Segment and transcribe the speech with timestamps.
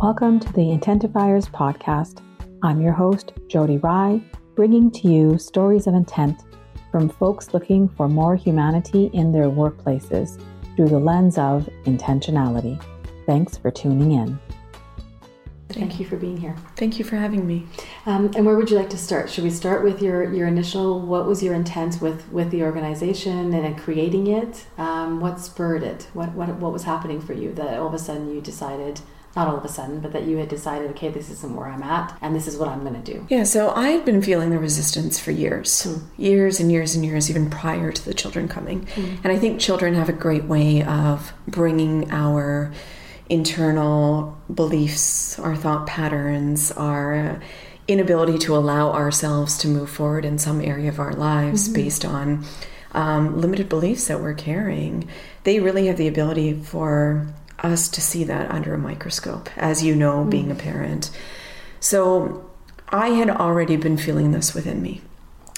[0.00, 2.22] Welcome to the Intentifiers podcast.
[2.62, 4.22] I'm your host, Jody Rye,
[4.56, 6.40] bringing to you stories of intent
[6.90, 10.42] from folks looking for more humanity in their workplaces
[10.74, 12.82] through the lens of intentionality.
[13.26, 14.38] Thanks for tuning in.
[15.68, 16.56] Thank you for being here.
[16.76, 17.66] Thank you for having me.
[18.06, 19.28] Um, and where would you like to start?
[19.28, 20.98] Should we start with your, your initial?
[20.98, 24.64] What was your intent with, with the organization and creating it?
[24.78, 26.08] Um, what spurred it?
[26.14, 29.02] What, what what was happening for you that all of a sudden you decided?
[29.36, 31.84] Not all of a sudden, but that you had decided, okay, this isn't where I'm
[31.84, 33.26] at, and this is what I'm going to do.
[33.28, 36.02] Yeah, so I had been feeling the resistance for years, mm.
[36.16, 38.86] years and years and years, even prior to the children coming.
[38.86, 39.18] Mm.
[39.22, 42.72] And I think children have a great way of bringing our
[43.28, 47.40] internal beliefs, our thought patterns, our
[47.86, 51.74] inability to allow ourselves to move forward in some area of our lives mm-hmm.
[51.74, 52.44] based on
[52.92, 55.08] um, limited beliefs that we're carrying.
[55.44, 57.26] They really have the ability for
[57.64, 60.30] us to see that under a microscope, as you know, mm-hmm.
[60.30, 61.10] being a parent.
[61.80, 62.50] So
[62.88, 65.00] I had already been feeling this within me.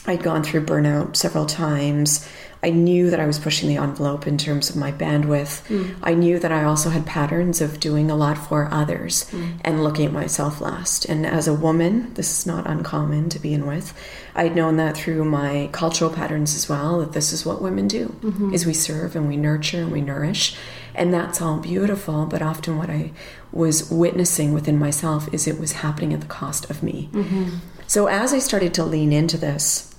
[0.07, 2.29] I'd gone through burnout several times.
[2.65, 5.67] I knew that I was pushing the envelope in terms of my bandwidth.
[5.69, 5.97] Mm.
[6.03, 9.61] I knew that I also had patterns of doing a lot for others mm.
[9.65, 11.05] and looking at myself last.
[11.05, 13.93] And as a woman, this is not uncommon to begin with.
[14.37, 18.09] I'd known that through my cultural patterns as well that this is what women do
[18.21, 18.55] mm-hmm.
[18.55, 20.57] is we serve and we nurture and we nourish.
[20.95, 23.13] And that's all beautiful, but often what I
[23.51, 27.09] was witnessing within myself is it was happening at the cost of me.
[27.13, 27.57] Mm-hmm.
[27.87, 29.95] So as I started to lean into this,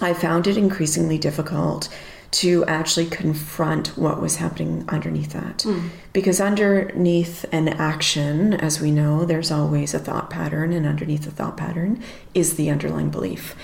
[0.00, 1.88] I found it increasingly difficult
[2.32, 5.58] to actually confront what was happening underneath that.
[5.58, 5.90] Mm.
[6.12, 11.30] Because underneath an action, as we know, there's always a thought pattern, and underneath the
[11.30, 12.02] thought pattern
[12.34, 13.54] is the underlying belief.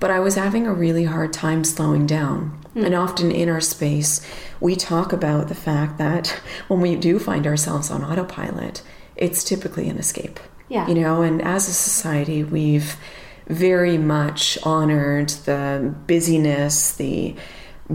[0.00, 2.58] But I was having a really hard time slowing down.
[2.74, 2.86] Mm.
[2.86, 4.24] And often in our space,
[4.60, 6.28] we talk about the fact that
[6.68, 8.82] when we do find ourselves on autopilot,
[9.16, 10.38] it's typically an escape.
[10.68, 10.86] Yeah.
[10.86, 12.96] You know, and as a society, we've
[13.48, 17.34] very much honored the busyness, the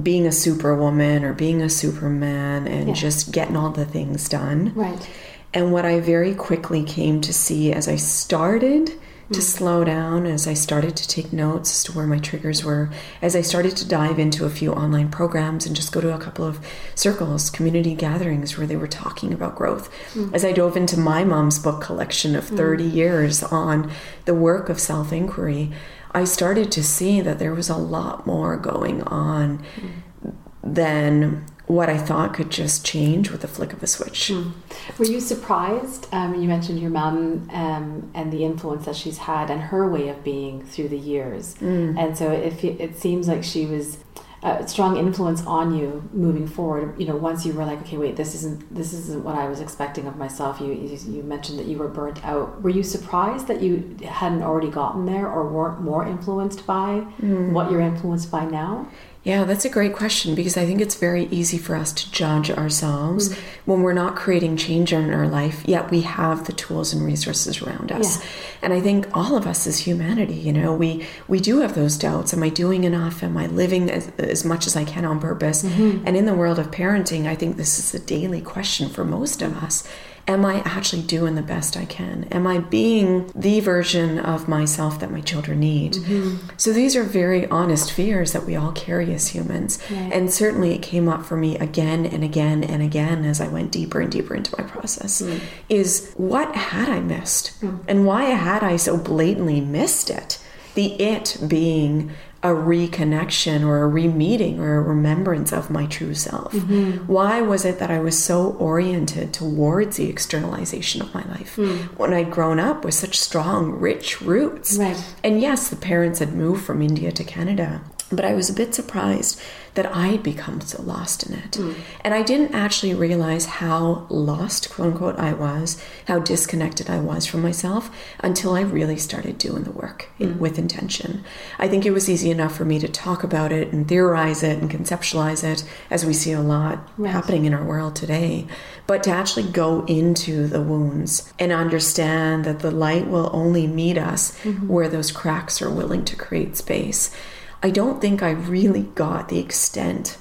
[0.02, 2.94] being a superwoman or being a superman and yeah.
[2.94, 4.74] just getting all the things done.
[4.74, 5.10] Right.
[5.54, 8.92] And what I very quickly came to see as I started
[9.34, 12.90] to slow down as I started to take notes as to where my triggers were,
[13.22, 16.20] as I started to dive into a few online programs and just go to a
[16.20, 16.60] couple of
[16.96, 19.90] circles, community gatherings where they were talking about growth.
[20.14, 20.34] Mm.
[20.34, 22.94] As I dove into my mom's book collection of 30 mm.
[22.94, 23.92] years on
[24.26, 25.72] the work of self inquiry,
[26.12, 30.34] I started to see that there was a lot more going on mm.
[30.64, 34.30] than what I thought could just change with a flick of a switch.
[34.30, 34.52] Mm.
[34.98, 36.08] Were you surprised?
[36.12, 40.10] Um, you mentioned your mom um, and the influence that she's had and her way
[40.10, 41.56] of being through the years.
[41.56, 41.98] Mm.
[41.98, 43.98] And so it, it seems like she was
[44.44, 47.00] a strong influence on you moving forward.
[47.00, 49.62] You know, once you were like, okay, wait, this isn't this isn't what I was
[49.62, 50.60] expecting of myself.
[50.60, 52.62] You you, you mentioned that you were burnt out.
[52.62, 57.52] Were you surprised that you hadn't already gotten there or weren't more influenced by mm.
[57.52, 58.90] what you're influenced by now?
[59.24, 62.52] Yeah, that's a great question because I think it's very easy for us to judge
[62.52, 63.72] ourselves mm-hmm.
[63.72, 67.62] when we're not creating change in our life, yet we have the tools and resources
[67.62, 68.20] around us.
[68.20, 68.30] Yeah.
[68.64, 71.98] And I think all of us as humanity, you know, we we do have those
[71.98, 72.34] doubts.
[72.34, 73.24] Am I doing enough?
[73.24, 75.64] Am I living as, as much as I can on purpose?
[75.64, 76.06] Mm-hmm.
[76.06, 79.42] And in the world of parenting, I think this is a daily question for most
[79.42, 79.88] of us
[80.28, 82.26] am I actually doing the best I can?
[82.32, 85.94] Am I being the version of myself that my children need?
[85.94, 86.50] Mm-hmm.
[86.58, 89.80] So these are very honest fears that we all carry as humans.
[89.90, 90.14] Right.
[90.14, 93.72] And certainly it came up for me again and again and again as I went
[93.72, 95.42] deeper and deeper into my process mm.
[95.70, 97.60] is what had I missed?
[97.62, 97.84] Mm.
[97.88, 100.40] And why had I so blatantly missed it?
[100.76, 102.12] The it being
[102.44, 106.98] a reconnection or a re-meeting or a remembrance of my true self mm-hmm.
[107.08, 111.78] why was it that i was so oriented towards the externalization of my life mm.
[111.98, 115.16] when i'd grown up with such strong rich roots right.
[115.24, 117.82] and yes the parents had moved from india to canada
[118.16, 119.42] but I was a bit surprised
[119.76, 121.52] that I had become so lost in it.
[121.52, 121.76] Mm.
[122.02, 127.26] And I didn't actually realize how lost, quote unquote, I was, how disconnected I was
[127.26, 127.90] from myself
[128.20, 130.38] until I really started doing the work mm.
[130.38, 131.24] with intention.
[131.58, 134.60] I think it was easy enough for me to talk about it and theorize it
[134.60, 137.12] and conceptualize it, as we see a lot right.
[137.12, 138.48] happening in our world today.
[138.86, 143.98] But to actually go into the wounds and understand that the light will only meet
[143.98, 144.68] us mm-hmm.
[144.68, 147.16] where those cracks are willing to create space
[147.64, 150.18] I don't think I really got the extent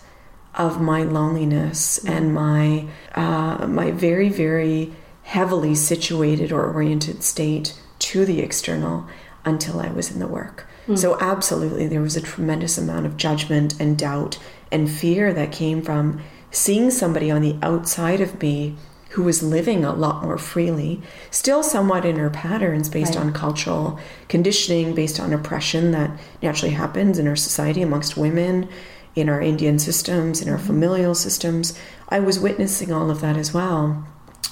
[0.55, 2.13] of my loneliness mm-hmm.
[2.13, 4.93] and my uh, my very very
[5.25, 9.07] heavily situated or oriented state to the external
[9.45, 10.67] until I was in the work.
[10.83, 10.97] Mm-hmm.
[10.97, 14.39] So absolutely, there was a tremendous amount of judgment and doubt
[14.71, 18.77] and fear that came from seeing somebody on the outside of me
[19.13, 21.01] who was living a lot more freely,
[21.31, 23.27] still somewhat in her patterns based Right.
[23.27, 23.99] on cultural
[24.29, 26.11] conditioning, based on oppression that
[26.43, 28.69] naturally happens in our society amongst women,
[29.15, 30.67] in our Indian systems, in our mm-hmm.
[30.67, 31.75] familial systems.
[32.09, 34.07] I was witnessing all of that as well.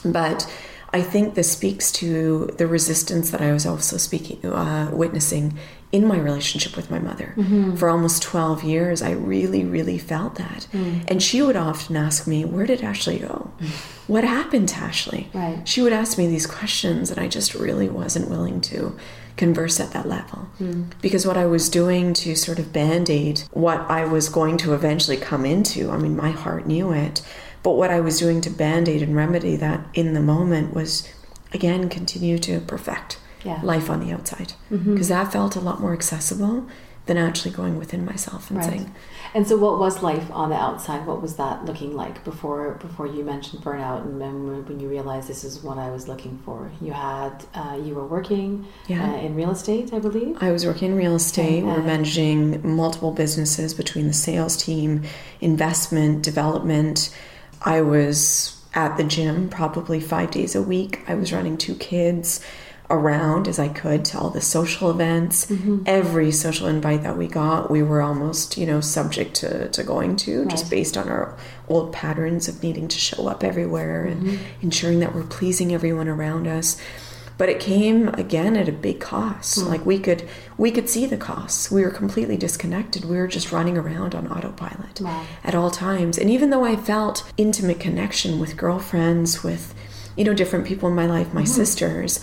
[0.04, 0.50] But
[0.92, 5.58] I think this speaks to the resistance that I was also speaking, uh, witnessing
[5.92, 7.34] in my relationship with my mother.
[7.36, 7.76] Mm-hmm.
[7.76, 10.66] For almost 12 years, I really, really felt that.
[10.72, 11.04] Mm.
[11.08, 13.49] And she would often ask me, Where did Ashley go?
[14.06, 15.28] What happened to Ashley?
[15.32, 15.66] Right.
[15.68, 18.96] She would ask me these questions, and I just really wasn't willing to
[19.36, 20.40] converse at that level.
[20.58, 20.84] Hmm.
[21.00, 24.74] Because what I was doing to sort of band aid what I was going to
[24.74, 27.22] eventually come into, I mean, my heart knew it,
[27.62, 31.08] but what I was doing to band aid and remedy that in the moment was,
[31.52, 33.60] again, continue to perfect Yeah.
[33.62, 34.52] life on the outside.
[34.70, 34.92] Mm-hmm.
[34.92, 36.66] Because that felt a lot more accessible
[37.06, 38.68] than actually going within myself and Right.
[38.68, 38.94] saying,
[39.32, 41.06] And so, what was life on the outside?
[41.06, 45.28] What was that looking like before before you mentioned burnout and then when you realized
[45.28, 46.70] this is what I was looking for?
[46.80, 49.12] You had uh, you were working Yeah.
[49.12, 50.36] uh, in real estate, I believe.
[50.42, 51.62] I was working in real estate.
[51.62, 55.02] Okay, We're uh, managing multiple businesses between the sales team,
[55.40, 57.14] investment, development.
[57.62, 61.00] I was at the gym probably five days a week.
[61.08, 62.40] I was running two kids
[62.90, 65.46] around as I could to all the social events.
[65.46, 65.84] Mm-hmm.
[65.86, 70.16] Every social invite that we got, we were almost, you know, subject to, to going
[70.16, 71.36] to just based on our
[71.68, 74.42] old patterns of needing to show up everywhere and Mm-hmm.
[74.62, 76.76] ensuring that we're pleasing everyone around us
[77.38, 80.28] but it came again at a big cost like we could
[80.58, 84.26] we could see the costs we were completely disconnected we were just running around on
[84.28, 85.24] autopilot Wow.
[85.42, 89.74] at all times and even though i felt intimate connection with girlfriends with
[90.16, 92.22] you know different people in my life my sisters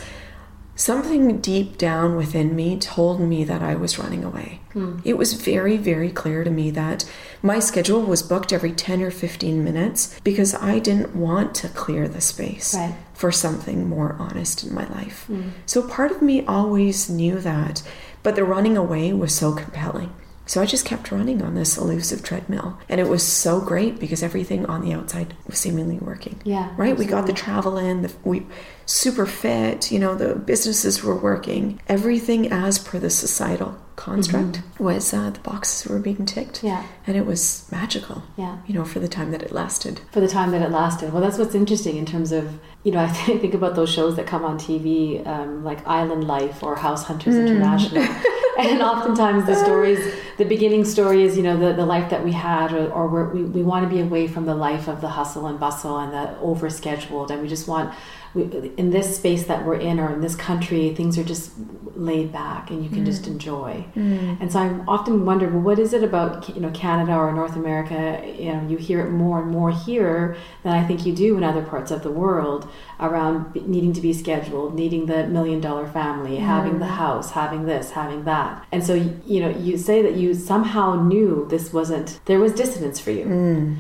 [0.77, 4.62] something deep down within me told me that I was running away.
[4.74, 5.00] Hmm.
[5.03, 7.03] It was very, very clear to me that
[7.41, 12.07] my schedule was booked every 10 or 15 minutes because I didn't want to clear
[12.07, 12.95] the space Right.
[13.13, 15.25] for something more honest in my life.
[15.25, 15.50] Hmm.
[15.65, 17.81] So part of me always knew that,
[18.24, 20.13] but the running away was so compelling.
[20.45, 22.77] So I just kept running on this elusive treadmill.
[22.88, 26.39] And it was so great because everything on the outside was seemingly working.
[26.45, 26.95] Yeah, Right?
[26.97, 28.45] We got the travel in, the, we
[28.88, 31.80] super fit, you know, the businesses were working.
[31.88, 36.57] Everything as per the societal construct was uh, the boxes were being ticked.
[36.57, 36.68] Mm-hmm.
[36.68, 36.88] Yeah.
[37.06, 38.24] And it was magical.
[38.38, 38.60] Yeah.
[38.66, 40.00] You know, for the time that it lasted.
[40.12, 41.12] for the time that it lasted.
[41.12, 44.25] Well, that's what's interesting in terms of, you know, I think about those shows that
[44.25, 48.04] come on TV, um, like Island Life or House Hunters International.
[48.57, 50.00] and oftentimes the stories,
[50.38, 53.30] the beginning story is, you know, the, the life that we had, or, or we're,
[53.30, 56.13] we, we want to be away from the life of the hustle and bustle and
[56.13, 57.31] the overscheduled.
[57.31, 57.94] And we just want,
[58.33, 58.44] we,
[58.77, 61.51] in this space that we're in or in this country, things are just
[61.95, 63.27] laid back and you can just mm.
[63.27, 63.85] enjoy.
[63.95, 64.41] Mm.
[64.41, 67.56] And so I often wonder, well, what is it about you know Canada or North
[67.56, 68.21] America?
[68.38, 71.44] You know, you hear it more and more here than I think you do in
[71.44, 72.69] other parts of the world
[73.00, 76.39] around needing to be scheduled, needing the million dollar family, mm.
[76.39, 78.65] having the house, having this, having that.
[78.71, 83.00] And so you know, you say that you somehow knew this wasn't there was dissonance
[83.00, 83.25] for you.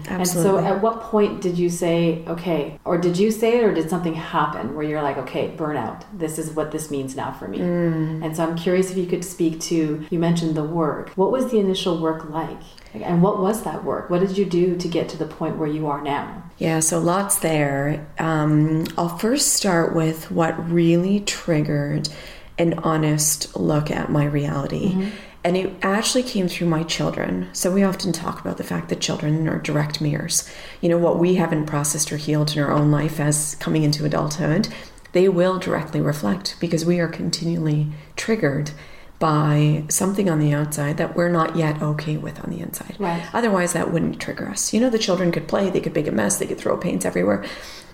[0.09, 3.73] And so, at what point did you say, okay, or did you say it, or
[3.73, 4.36] did something happen
[4.75, 7.59] where you're like, okay, burnout, this is what this means now for me?
[7.59, 11.09] And so, I'm curious if you could speak to, you mentioned the work.
[11.11, 12.61] What was the initial work like?
[12.93, 14.09] And what was that work?
[14.09, 16.43] What did you do to get to the point where you are now?
[16.57, 18.07] Yeah, so lots there.
[18.17, 22.09] Um, I'll first start with what really triggered
[22.57, 25.11] an honest look at my reality.
[25.47, 27.47] And it actually came through my children.
[27.53, 30.45] So we often talk about the fact that children are direct mirrors.
[30.81, 34.03] You know, what we haven't processed or healed in our own life as coming into
[34.03, 34.67] adulthood,
[35.13, 37.87] they will directly reflect because we are continually
[38.17, 38.71] triggered
[39.19, 42.97] by something on the outside that we're not yet okay with on the inside.
[42.99, 43.23] Right.
[43.33, 44.73] Otherwise, that wouldn't trigger us.
[44.73, 47.05] You know, the children could play, they could make a mess, they could throw paints
[47.05, 47.45] everywhere.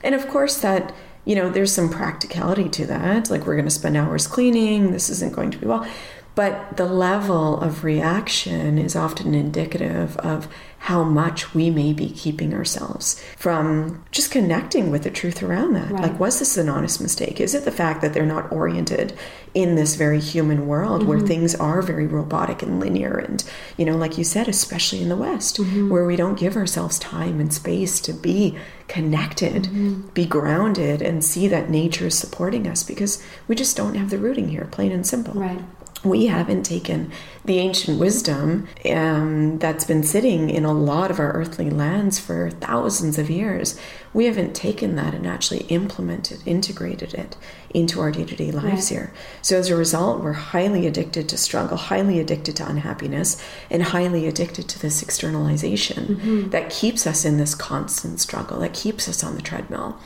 [0.04, 0.92] And of course, that,
[1.24, 3.30] you know, there's some practicality to that.
[3.30, 5.88] Like, we're going to spend hours cleaning, this isn't going to be well.
[6.36, 10.48] But the level of reaction is often indicative of
[10.84, 15.90] how much we may be keeping ourselves from just connecting with the truth around that.
[15.90, 16.02] Right.
[16.04, 17.40] Like, was this an honest mistake?
[17.40, 19.18] Is it the fact that they're not oriented
[19.54, 21.28] in this very human world where mm-hmm.
[21.28, 23.16] things are very robotic and linear?
[23.16, 23.42] And,
[23.78, 25.90] you know, like you said, especially in the West, mm-hmm.
[25.90, 28.58] where we don't give ourselves time and space to be
[28.90, 30.10] connected, mm-hmm.
[30.10, 34.18] be grounded, and see that nature is supporting us because we just don't have the
[34.18, 35.62] rooting here, plain and simple Right.
[36.04, 37.12] We haven't taken
[37.46, 42.50] the ancient wisdom um, that's been sitting in a lot of our earthly lands for
[42.52, 43.80] thousands of years.
[44.14, 47.36] we haven't taken that and actually implemented, integrated it
[47.74, 49.00] into our day to day lives right.
[49.00, 49.14] here.
[49.42, 54.28] So as a result, we're highly addicted to struggle, highly addicted to unhappiness, and highly
[54.28, 56.50] addicted to this externalization mm-hmm.
[56.50, 59.98] that keeps us in this constant struggle, that keeps us on the treadmill.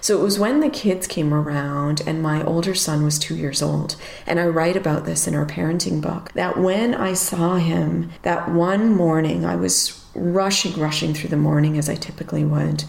[0.00, 3.62] So it was when the kids came around and my older son was two years
[3.62, 8.12] old, and I write about this in our parenting book, that when I saw him
[8.22, 12.84] that one morning, I was rushing, rushing through the morning as I typically would,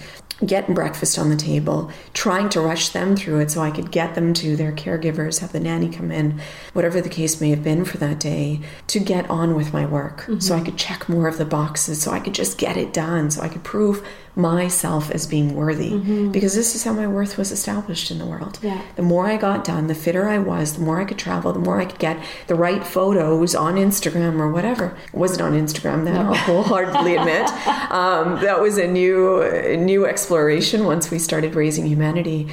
[0.46, 4.16] getting breakfast on the table, trying to rush them through it so I could get
[4.16, 6.40] them to their caregivers, have the nanny come in,
[6.74, 10.22] whatever the case may have been for that day, to get on with my work.
[10.22, 10.40] Mm-hmm.
[10.40, 13.32] So I could check more of the boxes, so I could just get it done,
[13.32, 14.06] so I could prove
[14.38, 16.32] myself as being worthy mm-hmm.
[16.32, 18.60] because this is how my worth was established in the world.
[18.62, 18.82] Yeah.
[18.96, 21.60] The more I got done, the fitter I was, the more I could travel, the
[21.60, 24.96] more I could get the right photos on Instagram or whatever.
[25.08, 26.34] It wasn't on Instagram then, no.
[26.34, 27.50] I'll wholeheartedly admit.
[27.92, 32.48] Um, that was a new new exploration once we started raising humanity.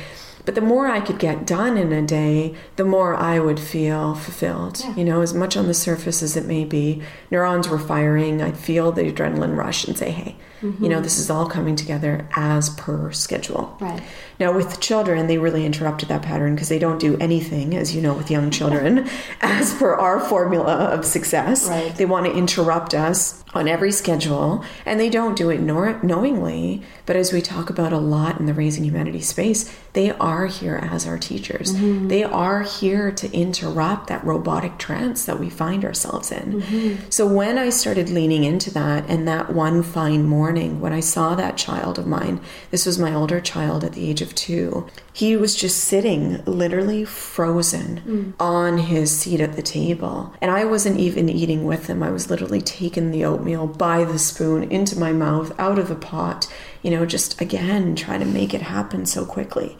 [0.45, 4.15] But the more I could get done in a day, the more I would feel
[4.15, 4.81] fulfilled.
[4.81, 4.97] Yeah.
[4.97, 8.43] You know, as much on the surface as it may be, neurons were firing.
[8.43, 10.83] I'd feel the adrenaline rush and say, hey, Mm-hmm.
[10.83, 13.77] You know, this is all coming together as per schedule.
[13.81, 14.03] Right.
[14.41, 18.01] Now, with children, they really interrupted that pattern because they don't do anything, as you
[18.01, 19.09] know, with young children,
[19.43, 21.69] as per our formula of success.
[21.69, 21.95] Right.
[21.95, 26.83] They want to interrupt us on every schedule, and they don't do it nor- knowingly.
[27.07, 30.77] But as we talk about a lot in the Raising Humanity space, they are here
[30.77, 31.73] as our teachers.
[31.73, 32.09] Mm-hmm.
[32.09, 36.63] They are here to interrupt that robotic trance that we find ourselves in.
[36.63, 37.11] Mm-hmm.
[37.11, 41.35] So when I started leaning into that, and that one fine morning when I saw
[41.35, 45.37] that child of mine, this was my older child at the age of two, he
[45.37, 48.33] was just sitting literally frozen mm.
[48.41, 50.35] on his seat at the table.
[50.41, 52.03] And I wasn't even eating with him.
[52.03, 55.95] I was literally taking the oatmeal by the spoon into my mouth, out of the
[55.95, 59.77] pot, you know, just again trying to make it happen so quickly.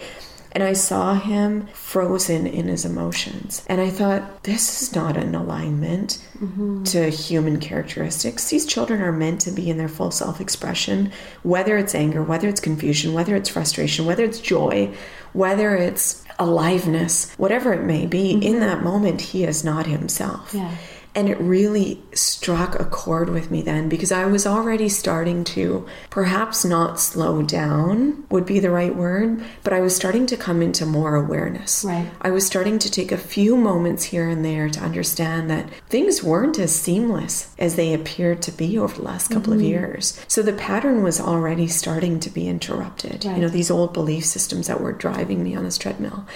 [0.55, 3.65] And I saw him frozen in his emotions.
[3.69, 6.85] And I thought, this is not an alignment mm-hmm.
[6.85, 8.49] to human characteristics.
[8.49, 11.11] These children are meant to be in their full self expression,
[11.43, 14.95] whether it's anger, whether it's confusion, whether it's frustration, whether it's joy,
[15.33, 18.35] whether it's aliveness, whatever it may be.
[18.35, 18.43] Mm-hmm.
[18.43, 20.55] In that moment, he is not himself.
[20.55, 20.75] Yeah.
[21.15, 25.87] And it really struck a chord with me then because I was already starting to
[26.11, 30.61] perhaps not slow down would be the right word, but I was starting to come
[30.61, 31.85] into more awareness.
[31.85, 32.11] Right.
[32.21, 36.23] I was starting to take a few moments here and there to understand that things
[36.23, 39.63] weren't as seamless as they appeared to be over the last couple mm-hmm.
[39.63, 40.21] of years.
[40.27, 43.25] So the pattern was already starting to be interrupted.
[43.25, 43.37] Right.
[43.37, 46.27] You know, these old belief systems that were driving me on this treadmill.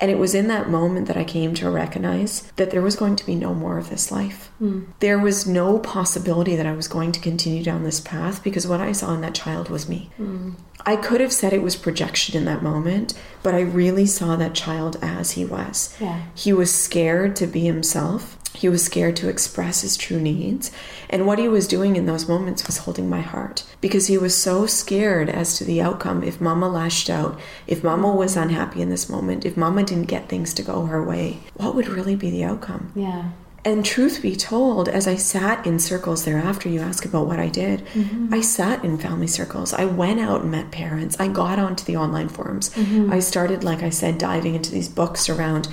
[0.00, 3.16] And it was in that moment that I came to recognize that there was going
[3.16, 4.23] to be no more of this life.
[4.60, 4.86] Mm.
[5.00, 8.80] There was no possibility that I was going to continue down this path because what
[8.80, 10.10] I saw in that child was me.
[10.18, 10.54] Mm.
[10.86, 14.54] I could have said it was projection in that moment, but I really saw that
[14.54, 15.96] child as he was.
[16.00, 16.22] Yeah.
[16.34, 18.38] He was scared to be himself.
[18.54, 20.70] He was scared to express his true needs.
[21.10, 24.36] And what he was doing in those moments was holding my heart because he was
[24.36, 28.90] so scared as to the outcome if mama lashed out, if mama was unhappy in
[28.90, 32.30] this moment, if mama didn't get things to go her way, what would really be
[32.30, 32.92] the outcome?
[32.94, 33.30] Yeah.
[33.64, 37.48] And truth be told, as I sat in circles thereafter, you ask about what I
[37.48, 37.86] did.
[37.86, 38.34] Mm-hmm.
[38.34, 39.72] I sat in family circles.
[39.72, 41.18] I went out and met parents.
[41.18, 42.68] I got onto the online forums.
[42.70, 43.10] Mm-hmm.
[43.10, 45.68] I started, like I said, diving into these books around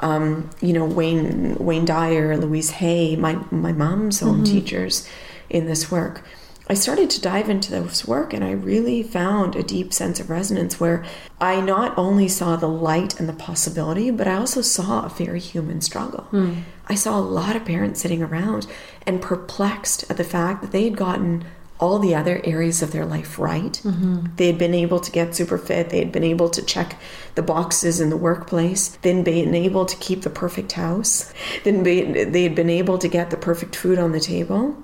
[0.00, 4.44] um, you know, Wayne Wayne Dyer, Louise Hay, my my mom's own mm-hmm.
[4.44, 5.08] teachers
[5.48, 6.22] in this work.
[6.68, 10.30] I started to dive into this work and I really found a deep sense of
[10.30, 11.04] resonance where
[11.40, 15.38] I not only saw the light and the possibility, but I also saw a very
[15.38, 16.26] human struggle.
[16.32, 16.62] Mm.
[16.88, 18.66] I saw a lot of parents sitting around
[19.06, 21.44] and perplexed at the fact that they had gotten
[21.78, 23.80] all the other areas of their life right.
[23.84, 24.26] Mm-hmm.
[24.36, 25.90] They had been able to get super fit.
[25.90, 26.98] They had been able to check
[27.34, 28.88] the boxes in the workplace.
[29.02, 31.32] They'd been able to keep the perfect house.
[31.64, 34.76] Then they had been able to get the perfect food on the table.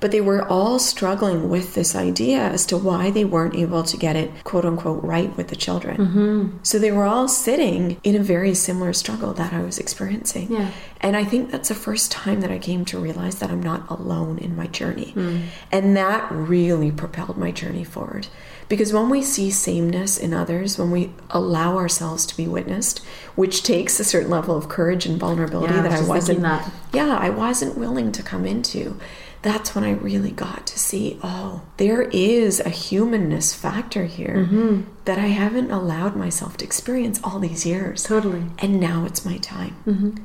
[0.00, 3.96] But they were all struggling with this idea as to why they weren't able to
[3.96, 5.96] get it, quote unquote, right with the children.
[5.96, 6.56] Mm-hmm.
[6.62, 10.52] So they were all sitting in a very similar struggle that I was experiencing.
[10.52, 10.70] Yeah.
[11.00, 13.88] And I think that's the first time that I came to realize that I'm not
[13.90, 15.12] alone in my journey.
[15.14, 15.46] Mm.
[15.70, 18.28] And that really propelled my journey forward.
[18.68, 23.00] Because when we see sameness in others, when we allow ourselves to be witnessed,
[23.34, 26.70] which takes a certain level of courage and vulnerability yeah, that I wasn't that.
[26.94, 28.96] Yeah, I wasn't willing to come into
[29.42, 34.82] that's when I really got to see oh, there is a humanness factor here mm-hmm.
[35.04, 38.02] that I haven't allowed myself to experience all these years.
[38.04, 38.44] Totally.
[38.58, 39.76] And now it's my time.
[39.86, 40.24] Mm-hmm.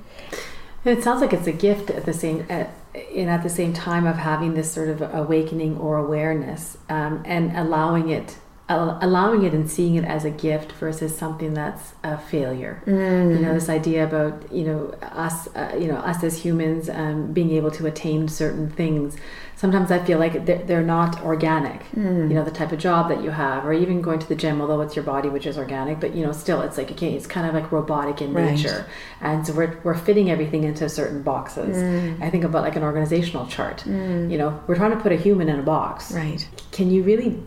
[0.86, 4.06] It sounds like it's a gift at the same at, and at the same time
[4.06, 9.70] of having this sort of awakening or awareness um, and allowing it allowing it and
[9.70, 12.82] seeing it as a gift versus something that's a failure.
[12.88, 13.36] Mm.
[13.36, 17.32] You know, this idea about you know us, uh, you know us as humans um,
[17.32, 19.18] being able to attain certain things.
[19.56, 21.84] Sometimes I feel like they're, they're not organic.
[21.92, 22.30] Mm.
[22.30, 24.60] You know, the type of job that you have, or even going to the gym,
[24.60, 27.28] although it's your body which is organic, but you know, still it's like okay, it's
[27.28, 28.56] kind of like robotic in right.
[28.56, 28.88] nature,
[29.22, 31.78] and so we're we're fitting everything into certain boxes.
[31.78, 32.20] Mm.
[32.20, 33.84] I think about like an organizational chart.
[33.86, 34.32] Mm.
[34.32, 36.12] You know, we're trying to put a human in a box.
[36.12, 36.48] Right.
[36.72, 37.40] Can you really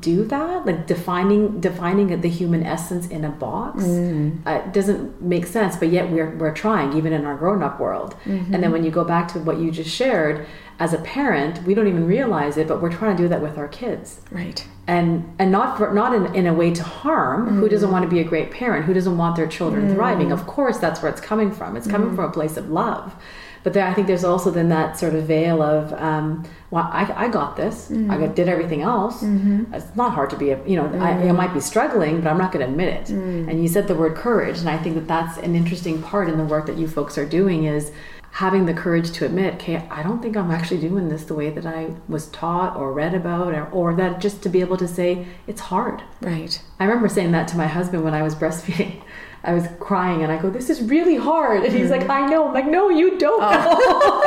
[0.00, 4.38] do that like defining defining the human essence in a box mm.
[4.46, 8.54] uh, doesn't make sense but yet we're, we're trying even in our grown-up world mm-hmm.
[8.54, 10.46] and then when you go back to what you just shared
[10.78, 13.58] as a parent we don't even realize it but we're trying to do that with
[13.58, 17.60] our kids right and and not for, not in, in a way to harm mm.
[17.60, 19.94] who doesn't want to be a great parent who doesn't want their children mm.
[19.94, 22.16] thriving of course that's where it's coming from it's coming mm.
[22.16, 23.14] from a place of love
[23.64, 27.10] but there, I think there's also then that sort of veil of, um, well, I,
[27.16, 27.88] I got this.
[27.88, 28.10] Mm-hmm.
[28.10, 29.22] I did everything else.
[29.22, 29.72] Mm-hmm.
[29.72, 31.02] It's not hard to be, a, you know, mm-hmm.
[31.02, 33.06] I, I, might be struggling, but I'm not going to admit it.
[33.06, 33.48] Mm.
[33.48, 36.36] And you said the word courage, and I think that that's an interesting part in
[36.36, 37.90] the work that you folks are doing is
[38.32, 41.48] having the courage to admit, okay, I don't think I'm actually doing this the way
[41.50, 44.88] that I was taught or read about, or, or that just to be able to
[44.88, 46.02] say it's hard.
[46.20, 46.60] Right.
[46.80, 49.00] I remember saying that to my husband when I was breastfeeding.
[49.44, 51.64] I was crying and I go, This is really hard.
[51.64, 52.48] And he's like, I know.
[52.48, 54.20] I'm like, No, you don't oh.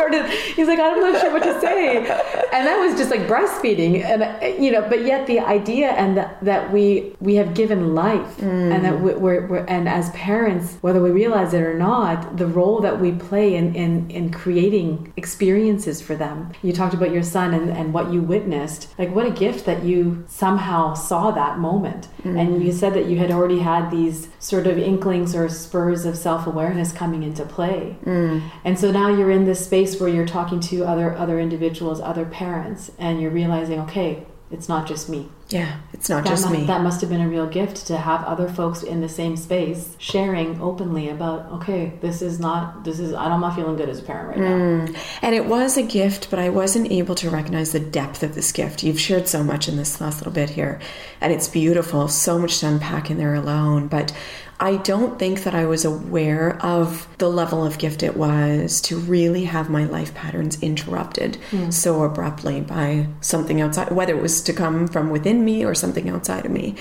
[0.00, 1.98] started, he's like, I'm not sure what to say.
[1.98, 4.02] And that was just like breastfeeding.
[4.02, 8.36] And, you know, but yet the idea and that, that we we have given life
[8.38, 8.74] mm.
[8.74, 12.80] and that we're, we're, and as parents, whether we realize it or not, the role
[12.80, 16.52] that we play in, in, in creating experiences for them.
[16.62, 18.88] You talked about your son and, and what you witnessed.
[18.98, 22.08] Like, what a gift that you somehow saw that moment.
[22.22, 22.40] Mm.
[22.40, 26.16] And you said that you had already had these sort of inklings or spurs of
[26.16, 28.42] self-awareness coming into play mm.
[28.64, 32.26] and so now you're in this space where you're talking to other other individuals other
[32.26, 35.28] parents and you're realizing okay it's not just me.
[35.48, 36.66] Yeah it's not that just must, me.
[36.66, 39.96] that must have been a real gift to have other folks in the same space
[39.98, 44.02] sharing openly about okay this is not this is i'm not feeling good as a
[44.02, 44.92] parent right mm.
[44.92, 48.34] now and it was a gift but i wasn't able to recognize the depth of
[48.34, 48.82] this gift.
[48.84, 50.80] You've shared so much in this last little bit here
[51.20, 54.12] and it's beautiful so much to unpack in there alone but
[54.62, 58.98] I don't think that I was aware of the level of gift it was to
[58.98, 61.72] really have my life patterns interrupted mm.
[61.72, 66.10] so abruptly by something outside, whether it was to come from within me or something
[66.10, 66.74] outside of me.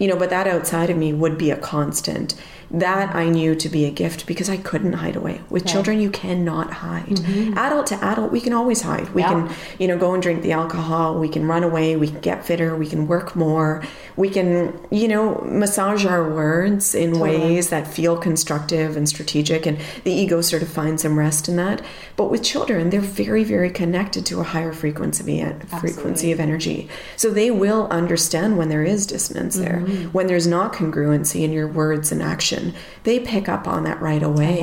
[0.00, 2.34] You know, but that outside of me would be a constant
[2.70, 5.40] that I knew to be a gift because I couldn't hide away.
[5.50, 7.06] With children, you cannot hide.
[7.06, 7.58] Mm-hmm.
[7.58, 9.08] Adult to adult, we can always hide.
[9.10, 9.30] We yeah.
[9.30, 11.18] can, you know, go and drink the alcohol.
[11.18, 11.96] We can run away.
[11.96, 12.76] We can get fitter.
[12.76, 13.82] We can work more.
[14.16, 17.38] We can, you know, massage our words in totally.
[17.38, 21.56] ways that feel constructive and strategic, and the ego sort of finds some rest in
[21.56, 21.82] that.
[22.16, 25.44] But with children, they're very, very connected to a higher frequency,
[25.80, 26.88] frequency of energy.
[27.16, 29.86] So they will understand when there is dissonance mm-hmm.
[29.86, 32.22] there, when there's not congruency in your words and
[33.04, 34.60] they pick up on that right away.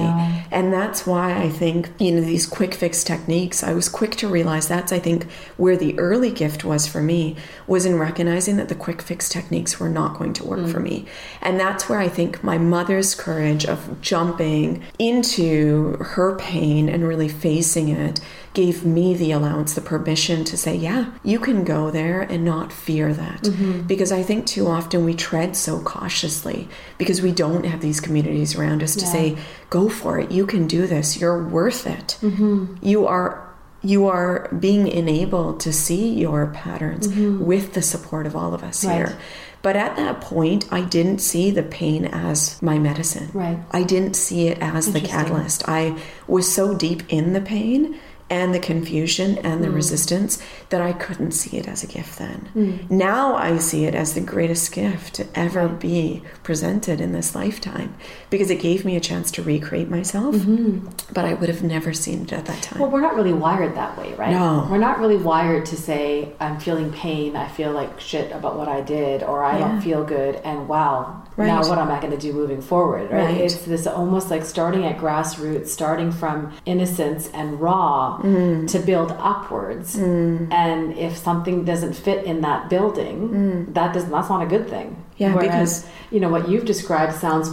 [0.51, 4.27] And that's why I think, you know, these quick fix techniques, I was quick to
[4.27, 7.35] realize that's, I think, where the early gift was for me,
[7.67, 10.71] was in recognizing that the quick fix techniques were not going to work mm.
[10.71, 11.05] for me.
[11.41, 17.29] And that's where I think my mother's courage of jumping into her pain and really
[17.29, 18.19] facing it
[18.57, 22.73] gave me the allowance, the permission to say, yeah, you can go there and not
[22.73, 23.43] fear that.
[23.43, 23.81] Mm-hmm.
[23.81, 26.67] Because I think too often we tread so cautiously
[26.97, 29.11] because we don't have these communities around us to yeah.
[29.11, 29.37] say,
[29.69, 32.17] go for it, you can do this, you're worth it.
[32.21, 32.77] Mm-hmm.
[32.81, 33.43] You are
[33.83, 37.45] you are being enabled to see your patterns mm-hmm.
[37.45, 38.95] with the support of all of us right.
[38.95, 39.19] here.
[39.61, 43.29] But at that point, I didn't see the pain as my medicine.
[43.33, 43.59] Right.
[43.69, 45.69] I didn't see it as the catalyst.
[45.69, 49.75] I was so deep in the pain and the confusion and the mm.
[49.75, 52.49] resistance that I couldn't see it as a gift then.
[52.55, 52.91] Mm.
[52.91, 57.95] Now I see it as the greatest gift to ever be presented in this lifetime
[58.29, 60.87] because it gave me a chance to recreate myself, mm-hmm.
[61.13, 62.79] but I would have never seen it at that time.
[62.79, 64.31] Well, we're not really wired that way, right?
[64.31, 64.67] No.
[64.69, 68.67] We're not really wired to say, I'm feeling pain, I feel like shit about what
[68.67, 69.67] I did, or I yeah.
[69.67, 71.47] don't feel good, and wow, right.
[71.47, 73.25] now what am I going to do moving forward, right?
[73.25, 73.37] right?
[73.37, 78.69] It's this almost like starting at grassroots, starting from innocence and raw mm.
[78.69, 79.95] to build upwards.
[79.95, 80.51] Mm.
[80.57, 83.73] And if something doesn't fit in that building, mm.
[83.75, 84.87] that does that's not a good thing.
[85.17, 85.73] Yeah, Whereas, because
[86.11, 87.49] you know what you've described sounds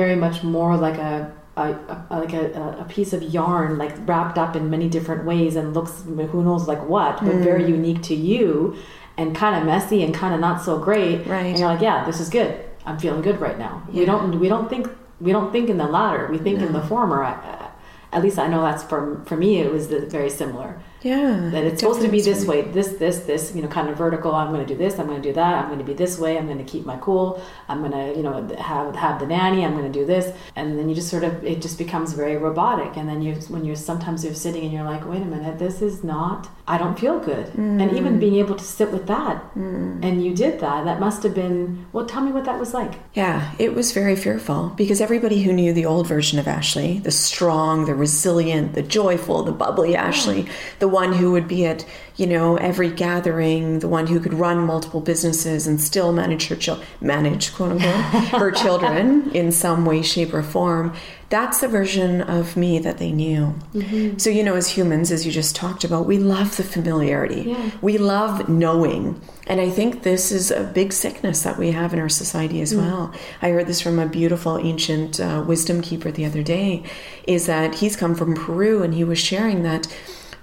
[0.00, 4.38] very much more like a a, a, like a, a, piece of yarn like wrapped
[4.38, 7.44] up in many different ways and looks who knows like what but mm.
[7.44, 8.76] very unique to you
[9.16, 12.04] and kind of messy and kind of not so great right and you're like yeah
[12.04, 14.00] this is good i'm feeling good right now yeah.
[14.00, 14.88] we don't we don't think
[15.20, 16.66] we don't think in the latter we think no.
[16.66, 17.70] in the former I,
[18.12, 21.50] at least i know that's for for me it was the, very similar Yeah.
[21.52, 24.34] That it's supposed to be this way, this, this, this, you know, kind of vertical.
[24.34, 24.98] I'm going to do this.
[24.98, 25.56] I'm going to do that.
[25.56, 26.38] I'm going to be this way.
[26.38, 27.42] I'm going to keep my cool.
[27.68, 29.66] I'm going to, you know, have have the nanny.
[29.66, 32.38] I'm going to do this, and then you just sort of it just becomes very
[32.38, 32.96] robotic.
[32.96, 35.82] And then you, when you're sometimes you're sitting and you're like, wait a minute, this
[35.82, 36.48] is not.
[36.66, 37.46] I don't feel good.
[37.48, 37.82] Mm.
[37.82, 40.02] And even being able to sit with that, mm.
[40.02, 40.86] and you did that.
[40.86, 41.86] That must have been.
[41.92, 42.94] Well, tell me what that was like.
[43.12, 47.10] Yeah, it was very fearful because everybody who knew the old version of Ashley, the
[47.10, 50.48] strong, the resilient, the joyful, the bubbly Ashley,
[50.78, 51.84] the one who would be at
[52.16, 56.56] you know every gathering, the one who could run multiple businesses and still manage her
[56.56, 60.94] children, manage quote unquote her children in some way, shape, or form.
[61.34, 63.56] That's the version of me that they knew.
[63.74, 64.18] Mm-hmm.
[64.18, 67.42] So, you know, as humans, as you just talked about, we love the familiarity.
[67.48, 67.70] Yeah.
[67.82, 69.20] We love knowing.
[69.48, 72.72] And I think this is a big sickness that we have in our society as
[72.72, 72.82] mm.
[72.82, 73.12] well.
[73.42, 76.84] I heard this from a beautiful ancient uh, wisdom keeper the other day
[77.26, 79.92] is that he's come from Peru and he was sharing that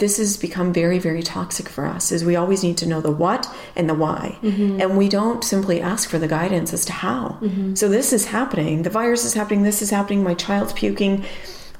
[0.01, 3.11] this has become very very toxic for us is we always need to know the
[3.11, 4.81] what and the why mm-hmm.
[4.81, 7.75] and we don't simply ask for the guidance as to how mm-hmm.
[7.75, 11.23] so this is happening the virus is happening this is happening my child's puking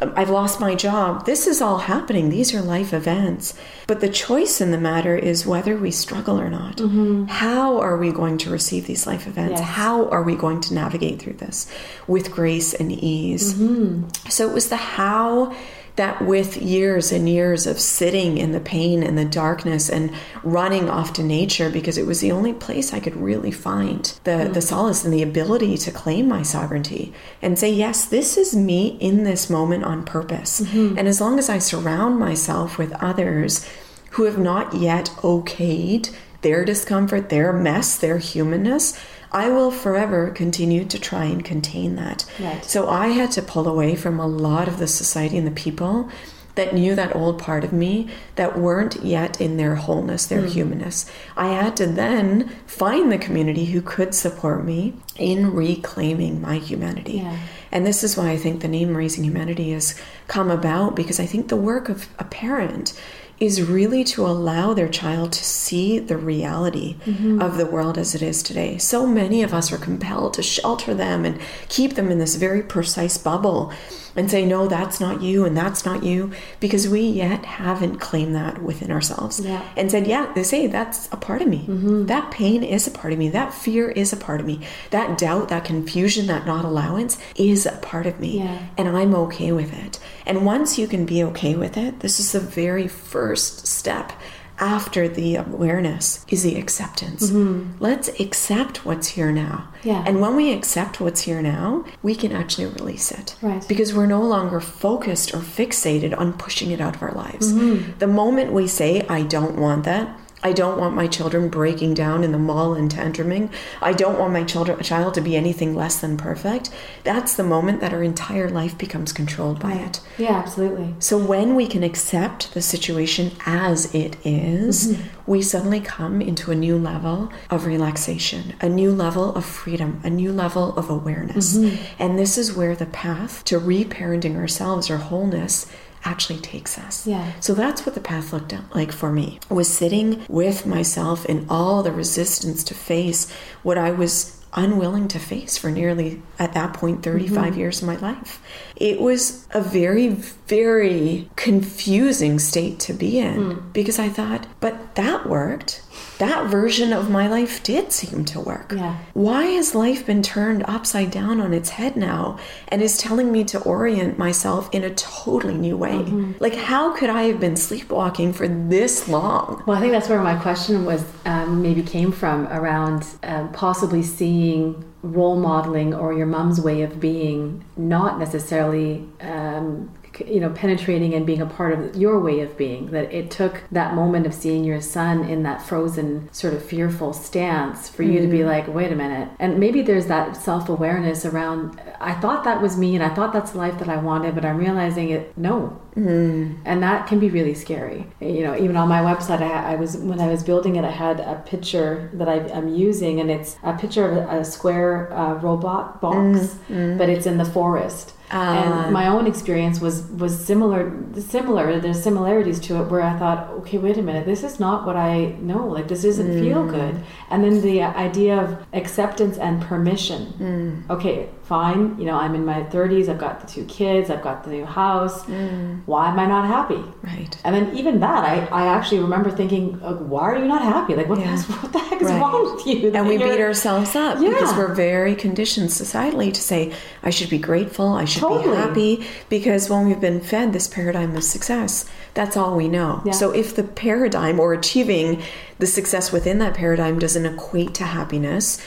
[0.01, 1.25] um, I've lost my job.
[1.25, 2.29] This is all happening.
[2.29, 3.53] These are life events.
[3.85, 6.77] But the choice in the matter is whether we struggle or not.
[6.77, 7.25] Mm-hmm.
[7.25, 9.59] How are we going to receive these life events?
[9.59, 9.69] Yes.
[9.69, 11.71] How are we going to navigate through this
[12.07, 13.53] with grace and ease?
[13.53, 14.29] Mm-hmm.
[14.29, 15.55] So it was the how
[15.95, 20.89] that with years and years of sitting in the pain and the darkness and running
[20.89, 24.53] off to nature because it was the only place I could really find the, mm.
[24.53, 28.97] the solace and the ability to claim my sovereignty and say, yes, this is me
[28.99, 30.61] in this moment on purpose.
[30.61, 30.97] Mm-hmm.
[30.97, 33.67] And as long as I surround myself with others
[34.11, 38.99] who have not yet okayed their discomfort, their mess, their humanness,
[39.31, 42.25] I will forever continue to try and contain that.
[42.39, 42.63] Right.
[42.65, 46.09] So I had to pull away from a lot of the society and the people
[46.55, 50.49] that knew that old part of me that weren't yet in their wholeness, their mm.
[50.49, 51.09] humanness.
[51.37, 57.17] I had to then find the community who could support me in reclaiming my humanity.
[57.19, 57.37] Yeah.
[57.71, 61.25] And this is why I think the name Raising Humanity has come about because I
[61.25, 62.99] think the work of a parent
[63.41, 67.41] is really to allow their child to see the reality mm-hmm.
[67.41, 68.77] of the world as it is today.
[68.77, 72.61] So many of us are compelled to shelter them and keep them in this very
[72.61, 73.73] precise bubble
[74.15, 78.35] and say, no, that's not you and that's not you, because we yet haven't claimed
[78.35, 79.65] that within ourselves yeah.
[79.77, 81.59] and said, yeah, they say that's a part of me.
[81.59, 82.07] Mm-hmm.
[82.07, 83.29] That pain is a part of me.
[83.29, 84.59] That fear is a part of me.
[84.89, 88.39] That doubt, that confusion, that not allowance is a part of me.
[88.39, 88.67] Yeah.
[88.77, 89.99] And I'm okay with it.
[90.25, 94.13] And once you can be okay with it, this is the very first step
[94.61, 97.31] after the awareness is the acceptance.
[97.31, 97.83] Mm-hmm.
[97.83, 99.69] Let's accept what's here now.
[99.83, 100.03] Yeah.
[100.05, 103.35] And when we accept what's here now, we can actually release it.
[103.41, 103.67] Right.
[103.67, 107.51] Because we're no longer focused or fixated on pushing it out of our lives.
[107.51, 107.97] Mm-hmm.
[107.97, 112.23] The moment we say, I don't want that, I don't want my children breaking down
[112.23, 113.51] in the mall and tantruming.
[113.81, 116.71] I don't want my children, child to be anything less than perfect.
[117.03, 120.01] That's the moment that our entire life becomes controlled by it.
[120.17, 120.95] Yeah, absolutely.
[120.99, 125.31] So when we can accept the situation as it is, mm-hmm.
[125.31, 130.09] we suddenly come into a new level of relaxation, a new level of freedom, a
[130.09, 131.57] new level of awareness.
[131.57, 131.83] Mm-hmm.
[131.99, 135.71] And this is where the path to reparenting ourselves or wholeness
[136.03, 137.05] actually takes us.
[137.05, 137.31] Yeah.
[137.39, 139.39] So that's what the path looked like for me.
[139.49, 143.31] Was sitting with myself in all the resistance to face
[143.63, 147.59] what I was unwilling to face for nearly at that point 35 mm-hmm.
[147.59, 148.41] years of my life.
[148.75, 153.73] It was a very very confusing state to be in mm.
[153.73, 155.81] because I thought, but that worked
[156.17, 158.73] that version of my life did seem to work.
[158.75, 158.97] Yeah.
[159.13, 163.43] Why has life been turned upside down on its head now and is telling me
[163.45, 165.93] to orient myself in a totally new way?
[165.93, 166.33] Mm-hmm.
[166.39, 169.63] Like, how could I have been sleepwalking for this long?
[169.65, 174.03] Well, I think that's where my question was um, maybe came from around uh, possibly
[174.03, 179.91] seeing role modeling or your mom's way of being not necessarily um,
[180.27, 183.63] you know penetrating and being a part of your way of being that it took
[183.71, 188.19] that moment of seeing your son in that frozen sort of fearful stance for you
[188.19, 188.23] mm.
[188.23, 188.45] to be mm.
[188.45, 192.95] like wait a minute and maybe there's that self-awareness around i thought that was me
[192.95, 196.57] and i thought that's the life that i wanted but i'm realizing it no mm.
[196.65, 199.97] and that can be really scary you know even on my website I, I, was
[199.97, 203.57] when i was building it i had a picture that I, am using and it's
[203.63, 206.57] a picture of a, a square uh, robot box mm.
[206.69, 206.97] mm.
[206.97, 208.91] but it's in the forest and uh.
[208.91, 213.77] my own experience was was similar similar there's similarities to it where i thought okay
[213.77, 216.39] wait a minute this is not what i know like this doesn't mm.
[216.39, 220.89] feel good and then the idea of acceptance and permission mm.
[220.89, 221.99] okay fine.
[221.99, 223.09] You know, I'm in my 30s.
[223.09, 224.09] I've got the two kids.
[224.09, 225.17] I've got the new house.
[225.25, 225.81] Mm.
[225.85, 226.81] Why am I not happy?
[227.03, 227.33] Right.
[227.43, 230.95] And then even that, I, I actually remember thinking, oh, why are you not happy?
[230.95, 231.35] Like, what, Yeah.
[231.35, 232.21] the, what the heck is Right.
[232.21, 232.91] wrong with you?
[232.93, 236.71] And we beat ourselves up because we're very conditioned societally to say,
[237.03, 238.47] I should be grateful, I should Totally.
[238.47, 243.01] be happy, because when we've been fed this paradigm of success, that's all we know.
[243.05, 243.11] Yeah.
[243.11, 245.21] So if the paradigm or achieving
[245.59, 248.59] the success within that paradigm doesn't equate to happiness,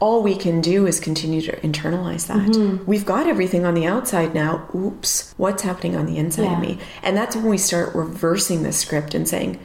[0.00, 2.38] all we can do is continue to internalize that.
[2.50, 2.84] Mm-hmm.
[2.86, 4.68] We've got everything on the outside now.
[4.74, 6.54] Oops, what's happening on the inside Yeah.
[6.56, 6.78] of me?
[7.02, 9.58] And that's when we start reversing the script and saying,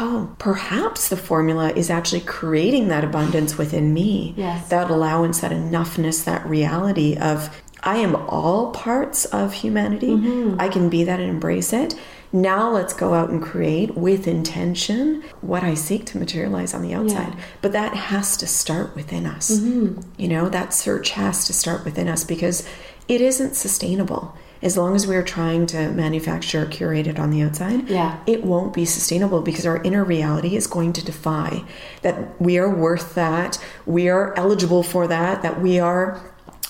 [0.00, 4.34] oh, perhaps the formula is actually creating that abundance within me.
[4.36, 4.68] Yes.
[4.68, 7.50] That allowance, that enoughness, that reality of
[7.82, 10.08] I am all parts of humanity.
[10.08, 10.60] Mm-hmm.
[10.60, 11.94] I can be that and embrace it.
[12.36, 16.92] Now let's go out and create with intention what I seek to materialize on the
[16.92, 17.34] outside.
[17.62, 19.50] But that has to start within us.
[19.50, 20.02] Mm-hmm.
[20.18, 22.68] You know, that search has to start within us because
[23.08, 24.36] it isn't sustainable.
[24.60, 28.18] As long as we're trying to manufacture curate it on the outside, Yeah.
[28.26, 31.62] it won't be sustainable because our inner reality is going to defy
[32.02, 36.20] that we are worth that, we are eligible for that, that we are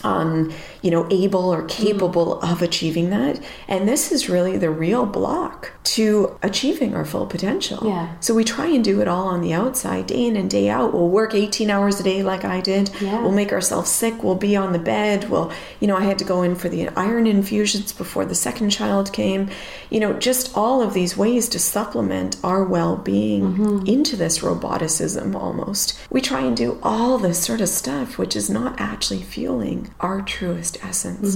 [0.04, 0.52] um,
[0.86, 1.84] you know, able or mm-hmm.
[1.84, 3.42] capable of achieving that.
[3.66, 7.80] And this is really the real block to achieving our full potential.
[7.84, 8.14] Yeah.
[8.20, 10.94] So we try and do it all on the outside, day in and day out.
[10.94, 12.92] We'll work 18 hours a day like I did.
[13.00, 13.20] Yeah.
[13.20, 14.22] We'll make ourselves sick.
[14.22, 15.28] We'll be on the bed.
[15.28, 18.70] We'll, you know, I had to go in for the iron infusions before the second
[18.70, 19.50] child came.
[19.90, 23.86] You know, just all of these ways to supplement our well being mm-hmm.
[23.86, 25.98] into this roboticism almost.
[26.10, 30.22] We try and do all this sort of stuff, which is not actually fueling our
[30.22, 31.34] truest essence.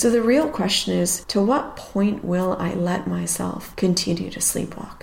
[0.00, 5.02] So the real question is to what point will I let myself continue to sleepwalk?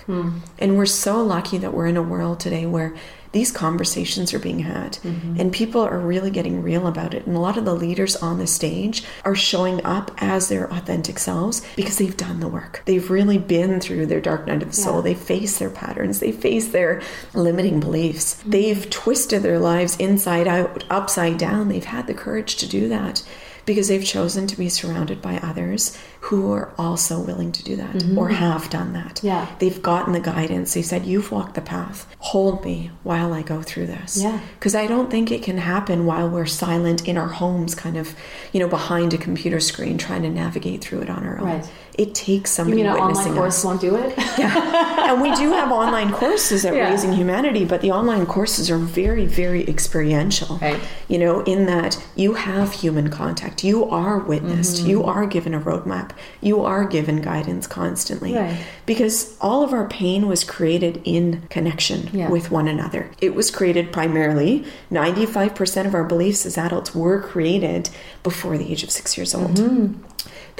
[0.58, 2.94] And we're so lucky that we're in a world today where
[3.32, 4.98] these conversations are being had
[5.38, 7.26] and people are really getting real about it.
[7.28, 11.16] And a lot of the leaders on the stage are showing up as their authentic
[11.20, 12.82] selves because they've done the work.
[12.86, 15.00] They've really been through their dark night of the soul.
[15.00, 16.18] They face their patterns.
[16.18, 18.34] They face their limiting beliefs.
[18.44, 21.68] They've twisted their lives inside out upside down.
[21.68, 23.22] They've had the courage to do that
[23.66, 27.94] because they've chosen to be surrounded by others who are also willing to do that
[27.94, 28.18] mm-hmm.
[28.18, 29.46] or have done that Yeah.
[29.58, 33.62] they've gotten the guidance they said you've walked the path hold me while i go
[33.62, 34.40] through this Yeah.
[34.58, 38.14] because i don't think it can happen while we're silent in our homes kind of
[38.52, 41.70] you know behind a computer screen trying to navigate through it on our own Right.
[41.98, 44.14] It takes You somebody mean an witnessing online course us won't do it?
[44.38, 46.88] yeah and we do have online courses at Yeah.
[46.90, 50.58] Raising Humanity, but the online courses are very, very experiential.
[50.58, 50.80] Right.
[51.08, 54.90] You know, in that you have human contact, you are witnessed, Mm-hmm.
[54.90, 58.34] you are given a roadmap, you are given guidance constantly.
[58.36, 58.56] Right.
[58.86, 62.30] Because all of our pain was created in connection Yeah.
[62.30, 63.10] with one another.
[63.20, 67.90] It was created primarily, 95% of our beliefs as adults were created
[68.22, 69.56] before the age of six years old.
[69.56, 70.04] Mm-hmm.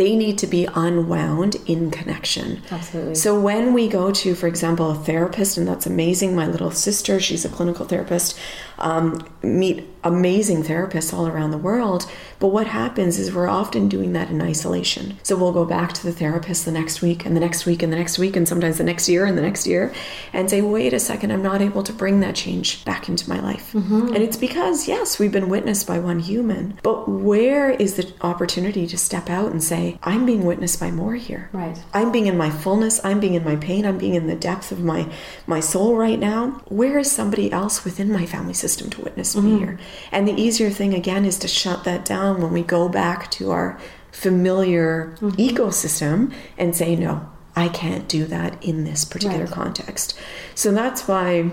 [0.00, 2.62] They need to be unwound in connection.
[2.70, 3.16] Absolutely.
[3.16, 7.20] So when we go to, for example, a therapist, and that's amazing, my little sister,
[7.20, 8.34] she's a clinical therapist,
[8.80, 12.10] um, meet amazing therapists all around the world.
[12.38, 15.18] But what happens is we're often doing that in isolation.
[15.22, 17.92] So we'll go back to the therapist the next week, and the next week, and
[17.92, 19.92] the next week, and sometimes the next year, and the next year,
[20.32, 23.40] and say, wait a second, I'm not able to bring that change back into my
[23.40, 23.74] life.
[24.14, 28.86] And it's because, yes, we've been witnessed by one human, but where is the opportunity
[28.86, 31.50] to step out and say, I'm being witnessed by more here?
[31.52, 31.78] Right.
[31.92, 34.72] I'm being in my fullness, I'm being in my pain, I'm being in the depth
[34.72, 35.12] of my
[35.46, 36.62] my soul right now.
[36.68, 39.58] Where is somebody else within my family system to witness me mm-hmm.
[39.58, 39.78] here?
[40.12, 43.50] And the easier thing again is to shut that down when we go back to
[43.50, 43.78] our
[44.12, 45.28] familiar mm-hmm.
[45.30, 49.52] ecosystem and say no, I can't do that in this particular Right.
[49.54, 50.18] context.
[50.54, 51.50] So that's why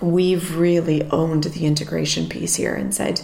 [0.00, 3.20] we've really owned the integration piece here and said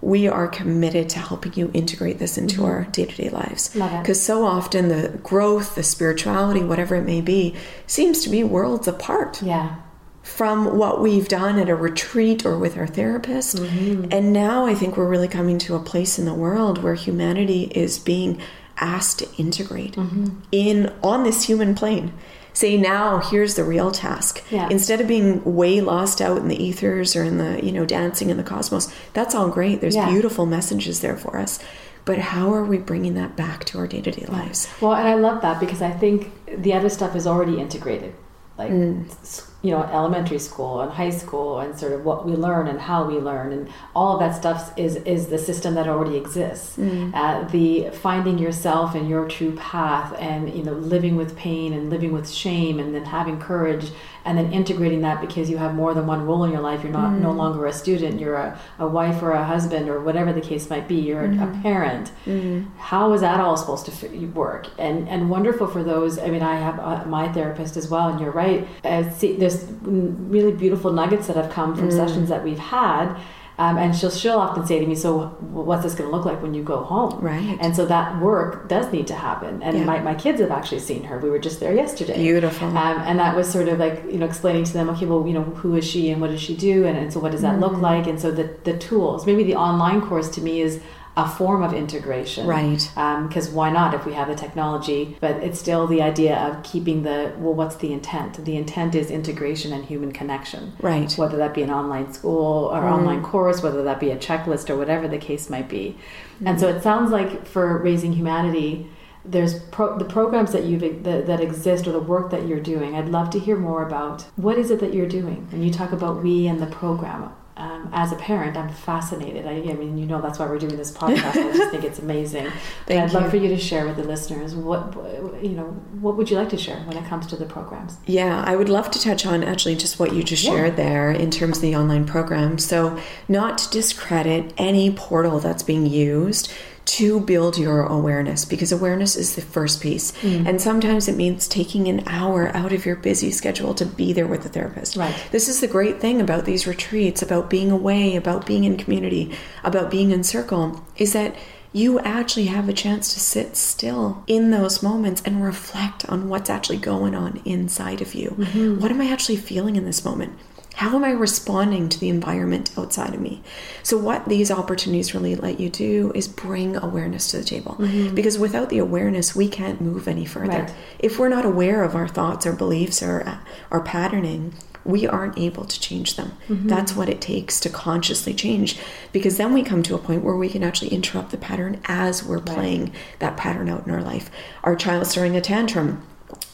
[0.00, 2.64] we are committed to helping you integrate this into mm-hmm.
[2.64, 7.54] our day-to-day lives because so often the growth the spirituality whatever it may be
[7.86, 9.76] seems to be worlds apart Yeah.
[10.24, 13.56] From what we've done at a retreat or with our therapist.
[13.56, 14.08] Mm-hmm.
[14.10, 17.64] And now i think we're really coming to a place in the world where humanity
[17.74, 18.40] is being
[18.78, 20.40] asked to integrate mm-hmm.
[20.50, 22.12] in on this human plane.
[22.54, 24.42] Say now here's the real task.
[24.50, 24.68] Yeah.
[24.70, 28.30] instead of being way lost out in the ethers or in the you know dancing
[28.30, 29.82] in the cosmos that's all great.
[29.82, 30.10] There's Yeah.
[30.10, 31.58] beautiful messages there for us.
[32.06, 34.68] But how are we bringing that back to our day-to-day lives?
[34.80, 38.14] Well, and I love that because I think the other stuff is already integrated.
[38.58, 39.10] Like, mm.
[39.22, 42.78] s- you know, elementary school and high school and sort of what we learn and
[42.78, 46.76] how we learn and all of that stuff is, is the system that already exists.
[47.14, 51.88] Uh, the finding yourself and your true path and, you know, living with pain and
[51.88, 53.90] living with shame and then having courage
[54.24, 56.82] and then integrating that because you have more than one role in your life.
[56.82, 57.20] You're not mm.
[57.20, 58.20] no longer a student.
[58.20, 60.96] You're a, a wife or a husband or whatever the case might be.
[60.96, 61.42] You're mm.
[61.42, 61.62] a mm-hmm.
[61.62, 62.10] parent.
[62.26, 62.76] Mm.
[62.78, 64.68] How is that all supposed to work?
[64.78, 66.18] And and wonderful for those.
[66.18, 68.66] I mean, I have uh, my therapist as well, and you're right.
[68.82, 71.92] I see, there's really beautiful nuggets that have come from mm.
[71.92, 73.16] sessions that we've had
[73.56, 76.42] um, and she'll she'll often say to me, "So what's this going to look like
[76.42, 77.56] when you go home?" Right.
[77.60, 79.62] And so that work does need to happen.
[79.62, 79.84] And yeah.
[79.84, 81.18] my, my kids have actually seen her.
[81.18, 82.16] We were just there yesterday.
[82.16, 82.68] Beautiful.
[82.68, 85.34] Um, and that was sort of like you know explaining to them, okay, well, you
[85.34, 87.52] know, who is she and what does she do, and, and so what does that
[87.52, 87.62] mm-hmm.
[87.62, 88.08] look like?
[88.08, 89.24] And so the the tools.
[89.24, 90.80] Maybe the online course to me is
[91.16, 92.46] a form of integration.
[92.46, 92.90] Right.
[92.94, 95.16] Because um, why not if we have the technology?
[95.20, 98.44] But it's still the idea of keeping the, well, what's the intent?
[98.44, 100.72] The intent is integration and human connection.
[100.80, 101.12] Right.
[101.12, 102.92] Whether that be an online school or mm.
[102.92, 105.96] online course, whether that be a checklist or whatever the case might be.
[106.40, 106.50] Mm.
[106.50, 108.88] And so it sounds like for Raising Humanity,
[109.24, 112.94] there's pro- the programs that you that, that exist or the work that you're doing.
[112.94, 115.48] I'd love to hear more about what is it that you're doing.
[115.52, 119.46] And you talk about we and the program um, as a parent, I'm fascinated.
[119.46, 121.36] I, I, mean, you know, that's why we're doing this podcast.
[121.36, 122.50] I just think it's amazing.
[122.86, 123.20] Thank I'd you.
[123.20, 124.92] love for you to share with the listeners what,
[125.40, 125.66] you know,
[126.00, 127.96] what would you like to share when it comes to the programs?
[128.06, 130.50] Yeah, I would love to touch on actually just what you just yeah.
[130.50, 132.58] shared there in terms of the online program.
[132.58, 136.52] So, not to discredit any portal that's being used
[136.84, 140.12] to build your awareness because awareness is the first piece.
[140.22, 140.46] Mm.
[140.46, 144.26] And sometimes it means taking an hour out of your busy schedule to be there
[144.26, 144.96] with the therapist.
[144.96, 145.14] Right.
[145.30, 149.34] This is the great thing about these retreats, about being away, about being in community,
[149.62, 151.34] about being in circle, is that
[151.72, 156.48] you actually have a chance to sit still in those moments and reflect on what's
[156.48, 158.30] actually going on inside of you.
[158.30, 158.80] Mm-hmm.
[158.80, 160.38] What am I actually feeling in this moment?
[160.74, 163.42] How am I responding to the environment outside of me?
[163.82, 167.76] So, what these opportunities really let you do is bring awareness to the table.
[167.78, 168.14] Mm-hmm.
[168.14, 170.62] Because without the awareness, we can't move any further.
[170.62, 170.74] Right.
[170.98, 175.64] If we're not aware of our thoughts, our beliefs, or our patterning, we aren't able
[175.64, 176.32] to change them.
[176.48, 176.68] Mm-hmm.
[176.68, 178.78] That's what it takes to consciously change.
[179.12, 182.24] Because then we come to a point where we can actually interrupt the pattern as
[182.24, 182.46] we're right.
[182.46, 184.30] playing that pattern out in our life.
[184.64, 186.04] Our child's throwing a tantrum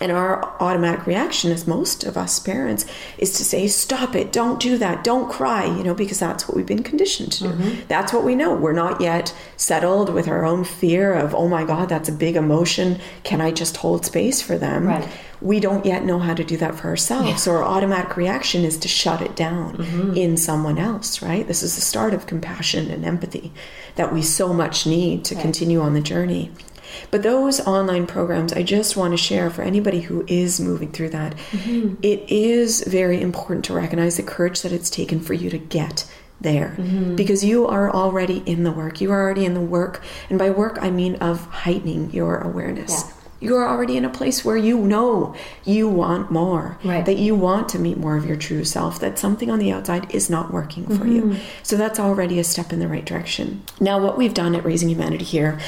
[0.00, 2.86] and our automatic reaction, as most of us parents,
[3.18, 6.56] is to say, Stop it, don't do that, don't cry, you know, because that's what
[6.56, 7.48] we've been conditioned to do.
[7.50, 7.80] Mm-hmm.
[7.88, 8.54] That's what we know.
[8.54, 12.36] We're not yet settled with our own fear of, Oh my God, that's a big
[12.36, 12.98] emotion.
[13.24, 14.86] Can I just hold space for them?
[14.86, 15.08] Right.
[15.42, 17.28] We don't yet know how to do that for ourselves.
[17.28, 17.36] Yeah.
[17.36, 20.14] So our automatic reaction is to shut it down mm-hmm.
[20.14, 21.46] in someone else, right?
[21.46, 23.52] This is the start of compassion and empathy
[23.96, 25.42] that we so much need to right.
[25.42, 26.52] continue on the journey.
[27.10, 31.10] But those online programs, I just want to share for anybody who is moving through
[31.10, 31.36] that.
[31.50, 31.96] Mm-hmm.
[32.02, 36.10] It is very important to recognize the courage that it's taken for you to get
[36.40, 37.16] there mm-hmm.
[37.16, 39.00] because you are already in the work.
[39.00, 40.02] You are already in the work.
[40.30, 43.04] And by work, I mean of heightening your awareness.
[43.06, 47.06] Yeah you're already in a place where you know you want more right.
[47.06, 50.12] that you want to meet more of your true self that something on the outside
[50.14, 51.32] is not working for mm-hmm.
[51.32, 54.64] you so that's already a step in the right direction now what we've done at
[54.64, 55.58] raising humanity here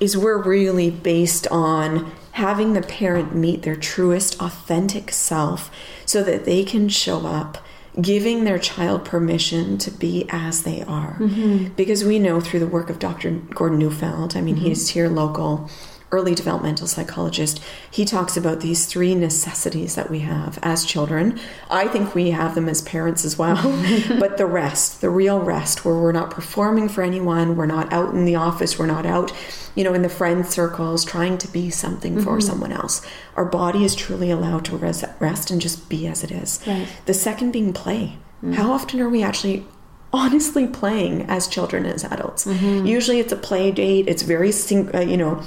[0.00, 5.70] is we're really based on having the parent meet their truest authentic self
[6.06, 7.58] so that they can show up
[8.00, 11.16] giving their child permission to be as they are.
[11.18, 11.74] Mm-hmm.
[11.74, 13.30] Because we know through the work of Dr.
[13.30, 14.66] Gordon Neufeld, I mean, mm-hmm.
[14.66, 15.68] he's here local,
[16.12, 21.38] early developmental psychologist, he talks about these three necessities that we have as children.
[21.70, 23.56] I think we have them as parents as well,
[24.18, 28.12] but the rest, the real rest, where we're not performing for anyone, we're not out
[28.12, 29.32] in the office, we're not out,
[29.74, 32.24] you know, in the friend circles trying to be something mm-hmm.
[32.24, 33.06] for someone else.
[33.36, 36.60] Our body is truly allowed to rest and just be as it is.
[36.66, 36.88] Right.
[37.06, 38.18] The second being play.
[38.38, 38.54] Mm-hmm.
[38.54, 39.64] How often are we actually
[40.12, 42.44] honestly playing as children as adults.
[42.44, 42.84] Mm-hmm.
[42.86, 44.08] Usually it's a play date.
[44.08, 44.50] It's very,
[44.92, 45.42] uh, you know,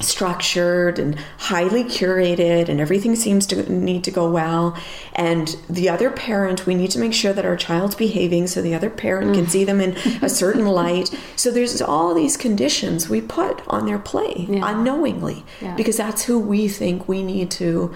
[0.00, 4.76] structured and highly curated and everything seems to need to go well
[5.14, 8.74] and the other parent we need to make sure that our child's behaving so the
[8.74, 9.34] other parent mm.
[9.34, 13.86] can see them in a certain light so there's all these conditions we put on
[13.86, 14.70] their play yeah.
[14.70, 15.74] unknowingly yeah.
[15.76, 17.94] because that's who we think we need to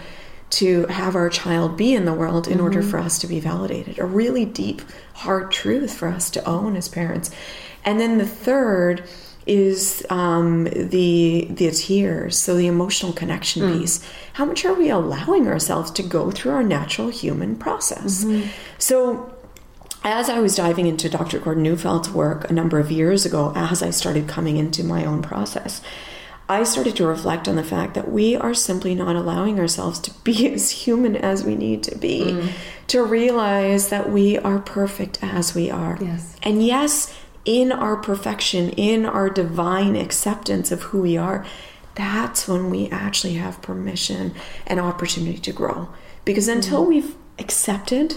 [0.49, 2.63] to have our child be in the world in mm-hmm.
[2.63, 4.81] order for us to be validated a really deep
[5.15, 7.31] hard truth for us to own as parents
[7.85, 9.05] and then the third
[9.51, 13.81] is um, the the tears, so the emotional connection mm.
[13.81, 14.01] piece.
[14.35, 18.25] How much are we allowing ourselves to go through our natural human process?
[18.25, 18.49] Mm-hmm.
[18.79, 19.35] So
[20.05, 21.41] as I was diving into Dr.
[21.41, 25.21] Gordon Neufeld's work a number of years ago, as I started coming into my own
[25.21, 25.83] process,
[26.49, 30.13] I started to reflect on the fact that we are simply not allowing ourselves to
[30.23, 32.53] be as human as we need to be, mm.
[32.87, 35.99] to realize that we are perfect as we are.
[36.01, 36.37] Yes.
[36.45, 37.13] And yes,
[37.45, 41.45] in our perfection, in our divine acceptance of who we are,
[41.95, 44.35] that's when we actually have permission
[44.67, 45.89] and opportunity to grow.
[46.25, 46.91] Because until mm-hmm.
[46.91, 48.15] we've accepted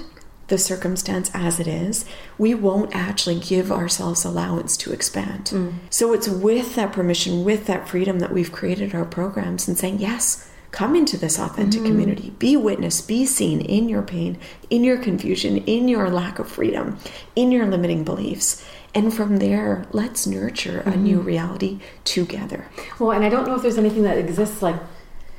[0.47, 2.05] the circumstance as it is,
[2.37, 5.45] we won't actually give ourselves allowance to expand.
[5.45, 5.75] Mm.
[5.89, 9.99] So it's with that permission, with that freedom that we've created our programs and saying,
[9.99, 11.89] yes, come into this authentic mm-hmm.
[11.89, 14.37] community, be witness, be seen in your pain,
[14.69, 16.97] in your confusion, in your lack of freedom,
[17.35, 18.65] in your limiting beliefs.
[18.95, 21.03] And from there, let's nurture a mm-hmm.
[21.03, 22.67] new reality together.
[22.99, 24.75] Well, and I don't know if there's anything that exists like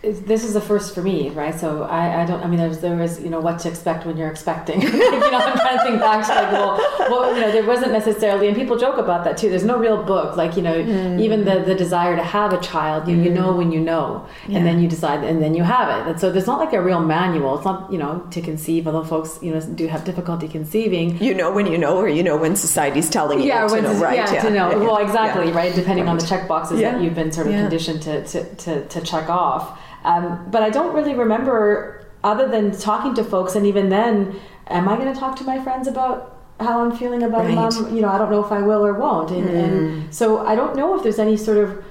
[0.05, 1.59] this is the first for me, right?
[1.59, 2.43] So I, I don't.
[2.43, 4.83] I mean, there's there was you know what to expect when you're expecting.
[4.83, 6.77] you know, I'm trying to think back to like, well,
[7.11, 9.49] well, you know, there wasn't necessarily, and people joke about that too.
[9.49, 11.21] There's no real book, like you know, mm.
[11.21, 13.25] even the the desire to have a child, you, mm.
[13.25, 14.59] you know when you know, yeah.
[14.59, 16.11] and then you decide, and then you have it.
[16.11, 17.57] And so there's not like a real manual.
[17.57, 21.17] It's not you know to conceive, although folks you know do have difficulty conceiving.
[21.19, 23.95] You know when you know, or you know when society's telling you yeah, to know,
[23.95, 24.17] right?
[24.17, 24.71] Yeah, yeah, to know.
[24.71, 24.77] Yeah.
[24.79, 25.75] Well, exactly, right.
[25.75, 26.13] Depending right.
[26.13, 29.29] on the check boxes that you've been sort of conditioned to, to to to check
[29.29, 29.79] off.
[30.05, 34.39] Um, but I don't really remember, other than talking to folks, and even then,
[34.69, 37.55] am I going to talk to my friends about how I'm feeling about right.
[37.55, 37.95] mom?
[37.95, 39.31] You know, I don't know if I will or won't.
[39.31, 39.55] And, mm.
[39.55, 41.85] and so I don't know if there's any sort of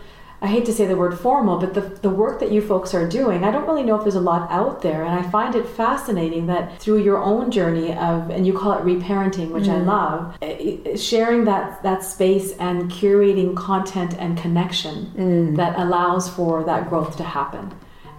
[0.44, 3.08] I hate to say the word formal, but the, the work that you folks are
[3.08, 5.06] doing, I don't really know if there's a lot out there.
[5.06, 8.84] And I find it fascinating that through your own journey of, and you call it
[8.84, 9.76] reparenting, which mm.
[9.76, 15.56] I love, eh, sharing that, that space and curating content and connection mm.
[15.56, 17.74] that allows for that growth to happen.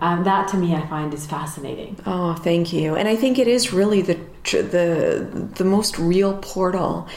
[0.05, 1.97] Um, that to me, I find is fascinating.
[2.05, 2.95] Oh, thank you.
[2.95, 4.19] And I think it is really the
[4.53, 7.09] the the most real portal,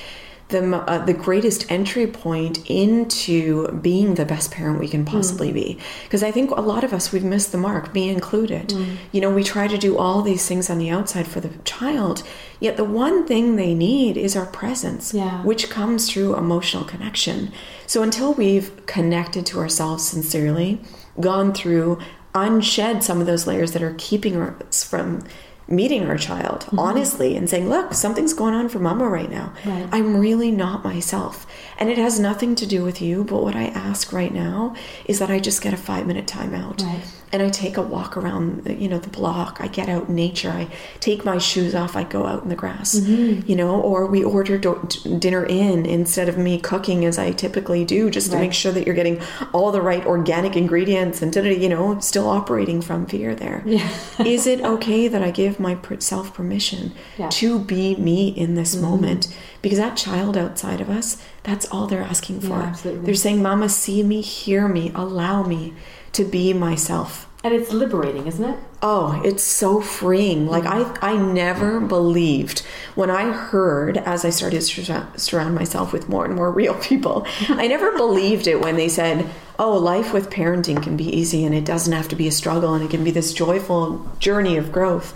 [0.48, 5.56] the uh, the greatest entry point into being the best parent we can possibly mm.
[5.56, 5.80] be.
[6.06, 8.70] Because I think a lot of us we've missed the mark, me included.
[8.70, 8.96] Mm.
[9.12, 12.24] You know, we try to do all these things on the outside for the child,
[12.62, 15.44] yet the one thing they need is our presence, yeah.
[15.44, 17.52] which comes through emotional connection.
[17.86, 20.80] So until we've connected to ourselves sincerely,
[21.20, 22.00] gone through
[22.44, 25.24] unshed some of those layers that are keeping us from
[25.70, 26.80] meeting our child mm-hmm.
[26.80, 29.54] honestly and saying, look, something's going on for mama right now.
[29.66, 29.88] Right.
[29.92, 31.46] I'm really not myself.
[31.78, 33.26] And it has nothing to do with you.
[33.26, 34.76] But what I ask right now
[35.06, 36.84] is that I just get a five minute timeout.
[36.84, 39.58] Right and I take a walk around, you know, the block.
[39.60, 40.50] I get out in nature.
[40.50, 40.70] I
[41.02, 41.96] take my shoes off.
[41.96, 43.50] I go out in the grass, mm-hmm.
[43.50, 44.88] you know, or we order do-
[45.20, 48.86] dinner in instead of me cooking as I typically do, just to make sure that
[48.86, 49.22] you're getting
[49.54, 53.62] all the right organic ingredients and, you know, still operating from fear there.
[53.66, 53.90] Yeah.
[54.26, 57.30] Is it okay that I give myself permission yeah.
[57.30, 58.86] to be me in this mm-hmm.
[58.86, 59.36] moment?
[59.62, 62.50] Because that child outside of us, that's all they're asking for.
[62.50, 65.74] Yeah, they're saying, Mama, see me, hear me, allow me
[66.18, 67.28] to be myself.
[67.44, 68.60] And it's liberating, isn't it?
[68.82, 70.48] Oh, it's so freeing.
[70.48, 72.60] Like I I never believed
[72.96, 77.26] when I heard as I started to surround myself with more and more real people.
[77.48, 81.56] I never believed it when they said, "Oh, life with parenting can be easy and
[81.56, 84.72] it doesn't have to be a struggle and it can be this joyful journey of
[84.72, 85.14] growth."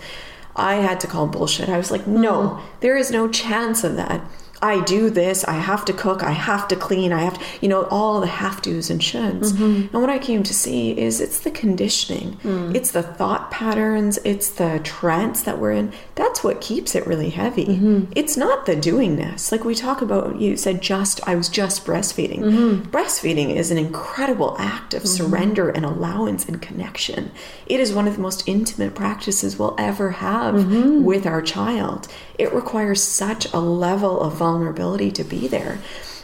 [0.54, 1.68] I had to call bullshit.
[1.68, 2.66] I was like, "No, mm-hmm.
[2.80, 4.20] there is no chance of that."
[4.62, 7.68] I do this, I have to cook, I have to clean, I have to, you
[7.68, 9.52] know, all the have tos and shoulds.
[9.52, 9.94] Mm-hmm.
[9.94, 12.74] And what I came to see is it's the conditioning, mm.
[12.74, 15.92] it's the thought patterns, it's the trance that we're in.
[16.14, 17.66] That's what keeps it really heavy.
[17.66, 18.12] Mm-hmm.
[18.14, 19.50] It's not the doingness.
[19.50, 22.40] Like we talk about, you said just, I was just breastfeeding.
[22.40, 22.90] Mm-hmm.
[22.90, 25.08] Breastfeeding is an incredible act of mm-hmm.
[25.08, 27.32] surrender and allowance and connection.
[27.66, 31.02] It is one of the most intimate practices we'll ever have mm-hmm.
[31.02, 32.06] with our child.
[32.38, 35.78] It requires such a level of vulnerability vulnerability to be there.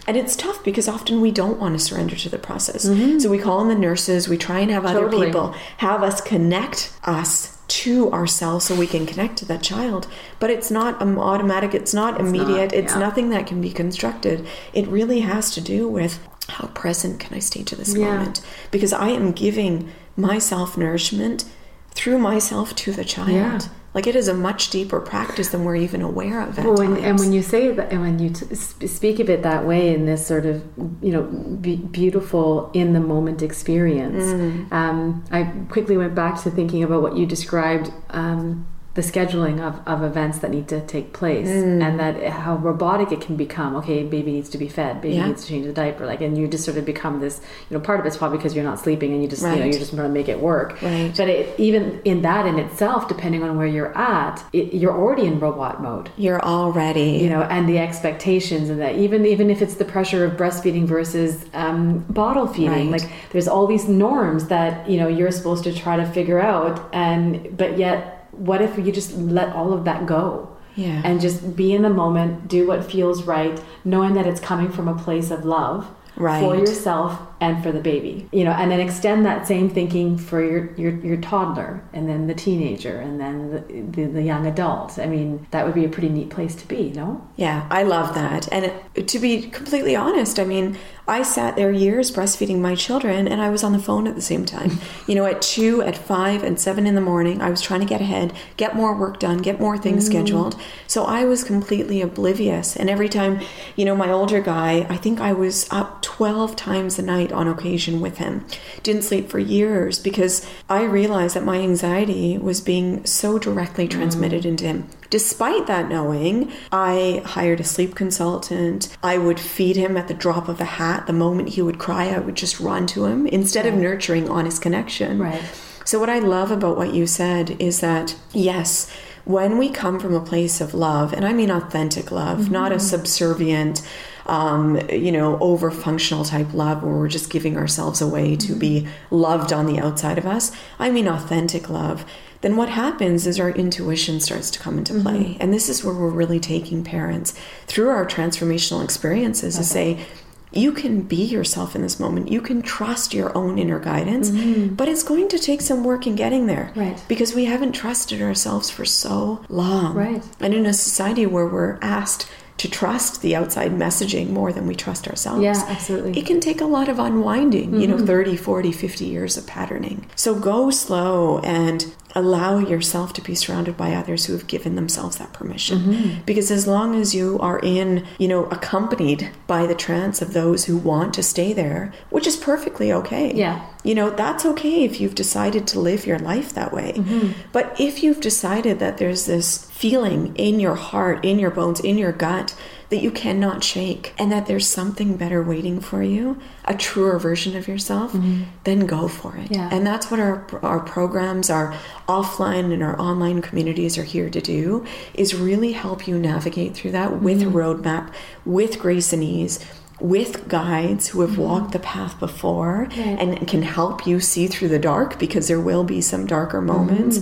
[0.07, 2.87] And it's tough because often we don't want to surrender to the process.
[2.87, 3.19] Mm-hmm.
[3.19, 5.07] So we call in the nurses, we try and have totally.
[5.07, 10.07] other people have us connect us to ourselves so we can connect to that child.
[10.41, 12.99] But it's not automatic, it's not it's immediate, not, it's yeah.
[12.99, 14.47] nothing that can be constructed.
[14.73, 18.07] It really has to do with how present can I stay to this yeah.
[18.07, 18.41] moment?
[18.71, 21.45] Because I am giving myself nourishment
[21.91, 23.31] through myself to the child.
[23.31, 23.61] Yeah.
[23.95, 26.59] Like it is a much deeper practice than we're even aware of.
[26.59, 29.67] Well, when, and when you say that, and when you t- speak of it that
[29.67, 30.63] way in this sort of
[31.03, 34.71] you know be- beautiful in the moment experience, mm.
[34.73, 37.91] um, I quickly went back to thinking about what you described.
[38.11, 38.67] Um,
[38.99, 41.81] the scheduling of, of events that need to take place mm.
[41.81, 45.29] and that how robotic it can become okay baby needs to be fed baby yeah.
[45.29, 47.41] needs to change the diaper like and you just sort of become this
[47.71, 49.53] you know part of it's probably because you're not sleeping and you just right.
[49.53, 51.15] you know you're just going to make it work right.
[51.17, 55.27] but it, even in that in itself depending on where you're at it, you're already
[55.27, 59.63] in robot mode you're already you know and the expectations and that even even if
[59.63, 63.01] it's the pressure of breastfeeding versus um, bottle feeding right.
[63.01, 66.89] like there's all these norms that you know you're supposed to try to figure out
[66.93, 70.57] and but yet what if you just let all of that go?
[70.75, 71.03] Yeah.
[71.05, 74.87] And just be in the moment, do what feels right, knowing that it's coming from
[74.87, 76.41] a place of love Right.
[76.41, 78.29] for yourself and for the baby.
[78.33, 82.27] You know, and then extend that same thinking for your your, your toddler and then
[82.27, 83.61] the teenager and then the,
[84.03, 84.99] the, the young adult.
[84.99, 87.25] I mean, that would be a pretty neat place to be, no?
[87.37, 88.49] Yeah, I love that.
[88.51, 90.77] And it, to be completely honest, I mean,
[91.09, 94.21] I sat there years breastfeeding my children and I was on the phone at the
[94.21, 94.79] same time.
[95.07, 97.87] You know, at two, at five, and seven in the morning, I was trying to
[97.87, 100.09] get ahead, get more work done, get more things mm.
[100.09, 100.61] scheduled.
[100.87, 102.77] So I was completely oblivious.
[102.77, 103.41] And every time,
[103.75, 107.49] you know, my older guy, I think I was up 12 times a night on
[107.49, 108.45] occasion with him.
[108.83, 113.93] Didn't sleep for years because I realized that my anxiety was being so directly mm.
[113.93, 114.89] transmitted into him.
[115.11, 118.97] Despite that knowing, I hired a sleep consultant.
[119.03, 121.07] I would feed him at the drop of a hat.
[121.07, 124.61] The moment he would cry, I would just run to him instead of nurturing honest
[124.61, 125.19] connection.
[125.19, 125.43] Right.
[125.85, 128.91] So, what I love about what you said is that, yes,
[129.25, 132.81] when we come from a place of love, and I mean authentic love, not a
[132.81, 133.87] subservient,
[134.27, 138.87] um, you know, over functional type love where we're just giving ourselves away to be
[139.11, 142.05] loved on the outside of us, I mean authentic love.
[142.41, 145.37] Then what happens is our intuition starts to come into play.
[145.41, 147.35] And this is where we're really taking parents
[147.67, 150.07] through our transformational experiences to say,
[150.51, 152.31] you can be yourself in this moment.
[152.31, 154.31] You can trust your own inner guidance,
[154.71, 156.73] but it's going to take some work in getting there.
[156.75, 157.03] Right.
[157.09, 159.95] Because we haven't trusted ourselves for so long.
[159.95, 160.23] Right.
[160.41, 162.29] And in a society where we're asked
[162.59, 165.43] to trust the outside messaging more than we trust ourselves.
[165.43, 166.11] Yeah, absolutely.
[166.11, 166.19] Mm-hmm.
[166.19, 170.07] It can take a lot of unwinding, you know, 30, 40, 50 years of patterning.
[170.17, 175.17] So go slow and allow yourself to be surrounded by others who have given themselves
[175.17, 175.79] that permission.
[175.79, 176.23] Mm-hmm.
[176.25, 180.65] Because as long as you are in, you know, accompanied by the trance of those
[180.65, 183.33] who want to stay there, which is perfectly okay.
[183.35, 183.65] Yeah.
[183.85, 186.95] You know, that's okay if you've decided to live your life that way.
[186.97, 187.33] Mm-hmm.
[187.53, 191.97] But if you've decided that there's this feeling in your heart, in your bones, in
[191.99, 192.55] your gut
[192.91, 197.55] that you cannot shake, and that there's something better waiting for you, a truer version
[197.55, 198.17] of yourself,
[198.65, 199.45] then go for it.
[199.51, 199.55] Mm-hmm.
[199.55, 199.69] Yeah.
[199.71, 201.75] And that's what our our programs, our
[202.09, 206.93] offline and our online communities are here to do is really help you navigate through
[206.93, 207.51] that with Mm-hmm.
[207.51, 208.13] a roadmap,
[208.47, 209.59] with grace and ease.
[210.01, 213.01] With guides who have walked the path before Mm-hmm.
[213.01, 213.19] Right.
[213.39, 217.19] and can help you see through the dark because there will be some darker moments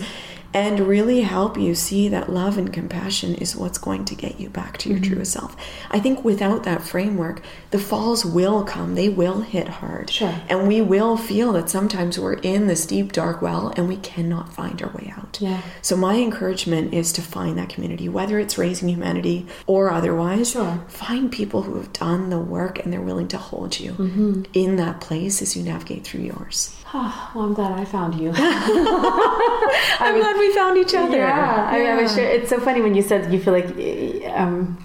[0.57, 4.49] and really help you see that love and compassion is what's going to get you
[4.49, 5.55] back to your truest self.
[5.91, 7.43] I think without that framework,
[7.73, 10.09] the falls will come, they will hit hard.
[10.09, 10.35] Sure.
[10.49, 14.55] And we will feel that sometimes we're in this deep, dark well and we cannot
[14.55, 15.39] find our way out.
[15.43, 15.61] Yeah.
[15.83, 20.53] So, my encouragement is to find that community, whether it's raising humanity or otherwise.
[20.53, 20.83] Sure.
[20.89, 24.43] Find people who have done the work and they're willing to hold you Mm-hmm.
[24.55, 26.75] in that place as you navigate through yours.
[26.99, 28.33] Oh, well, I'm glad I found you.
[28.35, 31.19] I'm glad we found each other.
[31.19, 32.25] Yeah, I, mean, I was sure.
[32.25, 33.69] It's so funny when you said you feel like,
[34.35, 34.79] um,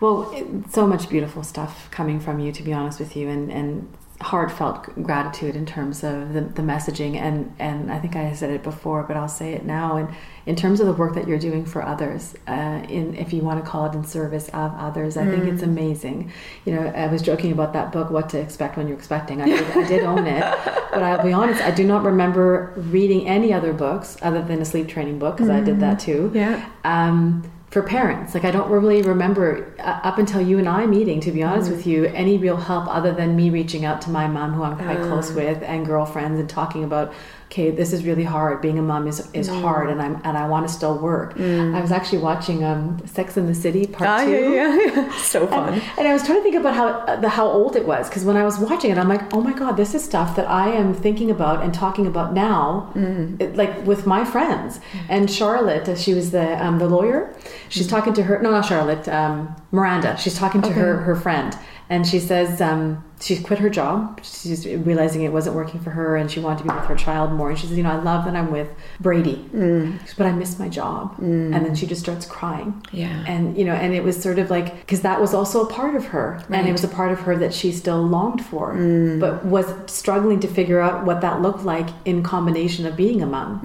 [0.00, 0.30] well,
[0.68, 2.52] so much beautiful stuff coming from you.
[2.52, 7.16] To be honest with you, and and heartfelt gratitude in terms of the, the messaging
[7.16, 9.96] and and I think I said it before, but I'll say it now.
[9.96, 10.08] And
[10.44, 13.64] in terms of the work that you're doing for others, uh, in if you want
[13.64, 16.32] to call it in service of others, I think it's amazing.
[16.66, 19.40] You know, I was joking about that book, What to Expect When You're Expecting.
[19.40, 20.40] I did, I did own it,
[20.92, 24.64] but I'll be honest, I do not remember reading any other books other than a
[24.64, 26.68] sleep training book because I did that too Yeah.
[26.84, 28.34] um, for parents.
[28.34, 31.70] Like I don't really remember uh, up until you and I meeting, to be honest
[31.70, 34.76] with you, any real help other than me reaching out to my mom, who I'm
[34.76, 37.12] quite close with, and girlfriends, and talking about,
[37.50, 38.62] okay, this is really hard.
[38.62, 41.34] Being a mom is is hard, and I'm and I want to still work.
[41.38, 44.30] I was actually watching um, Sex in the City part Ah, two.
[44.30, 45.12] yeah, yeah, yeah.
[45.32, 45.74] So fun.
[45.74, 48.08] And, and I was trying to think about how uh, the how old it was
[48.08, 50.48] because when I was watching it, I'm like, oh my god, this is stuff that
[50.48, 52.92] I am thinking about and talking about now,
[53.40, 54.78] it- like with my friends.
[55.08, 57.34] And Charlotte, uh, she was the um, the lawyer.
[57.68, 58.40] She's talking to her.
[58.42, 59.08] No, not Charlotte.
[59.08, 60.16] Um, Miranda.
[60.22, 61.50] She's talking to her her friend,
[61.88, 64.20] and she says um, she's quit her job.
[64.22, 67.32] She's realizing it wasn't working for her, and she wanted to be with her child
[67.32, 67.50] more.
[67.50, 68.68] And she says, you know, I love that I'm with
[68.98, 69.98] Brady, mm.
[70.16, 71.16] but I miss my job.
[71.16, 71.54] Mm.
[71.54, 72.82] And then she just starts crying.
[72.92, 73.24] Yeah.
[73.26, 75.94] and you know and it was sort of like because that was also a part
[75.94, 76.42] of her.
[76.50, 79.20] And it was a part of her that she still longed for mm.
[79.20, 83.26] but was struggling to figure out what that looked like in combination of being a
[83.26, 83.60] mom.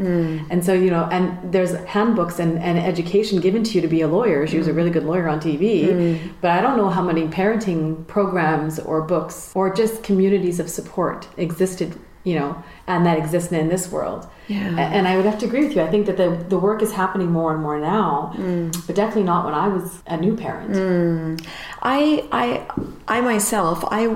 [0.49, 4.01] And so you know and there's handbooks and, and education given to you to be
[4.01, 4.45] a lawyer.
[4.47, 8.05] She was a really good lawyer on tv but i don't know how many parenting
[8.07, 13.69] programs or books or just communities of support existed you know and that exist in
[13.69, 14.77] this world Yeah.
[14.77, 15.81] And I would have to agree with you.
[15.81, 18.71] I think that the, the work is happening more and more now, mm.
[18.85, 20.73] but definitely not when I was a new parent.
[20.73, 21.47] Mm.
[21.81, 22.65] I, I,
[23.07, 24.15] I myself, I,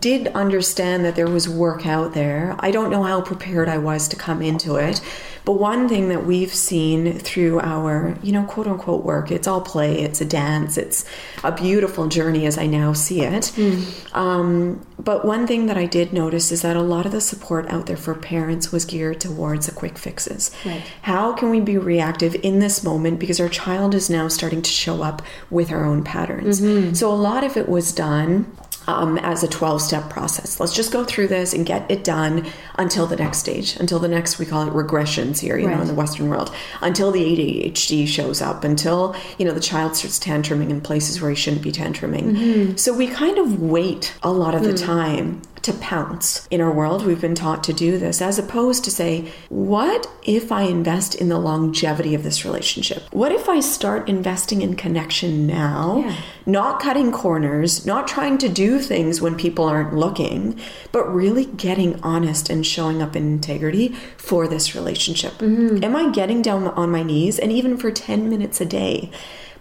[0.00, 2.56] did understand that there was work out there.
[2.58, 5.00] I don't know how prepared I was to come into it.
[5.44, 9.60] But one thing that we've seen through our, you know, quote unquote work, it's all
[9.60, 11.04] play, it's a dance, it's
[11.42, 13.52] a beautiful journey as I now see it.
[13.54, 14.16] Mm.
[14.16, 17.68] Um, but one thing that I did notice is that a lot of the support
[17.68, 20.50] out there for parents was geared towards the quick fixes.
[20.64, 20.82] Right.
[21.02, 24.70] How can we be reactive in this moment because our child is now starting to
[24.70, 25.20] show up
[25.50, 26.62] with our own patterns?
[26.62, 26.94] Mm-hmm.
[26.94, 28.56] So a lot of it was done
[28.86, 30.60] um, as a 12 step process.
[30.60, 34.08] Let's just go through this and get it done until the next stage, until the
[34.08, 35.76] next, we call it regressions here, you right.
[35.76, 39.96] know, in the Western world, until the ADHD shows up, until, you know, the child
[39.96, 42.36] starts tantruming in places where he shouldn't be tantruming.
[42.36, 42.76] Mm-hmm.
[42.76, 44.84] So we kind of wait a lot of the mm.
[44.84, 46.46] time to pounce.
[46.50, 50.52] In our world, we've been taught to do this, as opposed to say, what if
[50.52, 53.02] I invest in the longevity of this relationship?
[53.12, 56.16] What if I start investing in connection now, yeah.
[56.46, 60.58] not cutting corners, not trying to do things when people aren't looking,
[60.92, 65.32] but really getting honest and showing up in integrity for this relationship?
[65.34, 65.82] Mm-hmm.
[65.82, 69.10] Am I getting down on my knees and even for 10 minutes a day?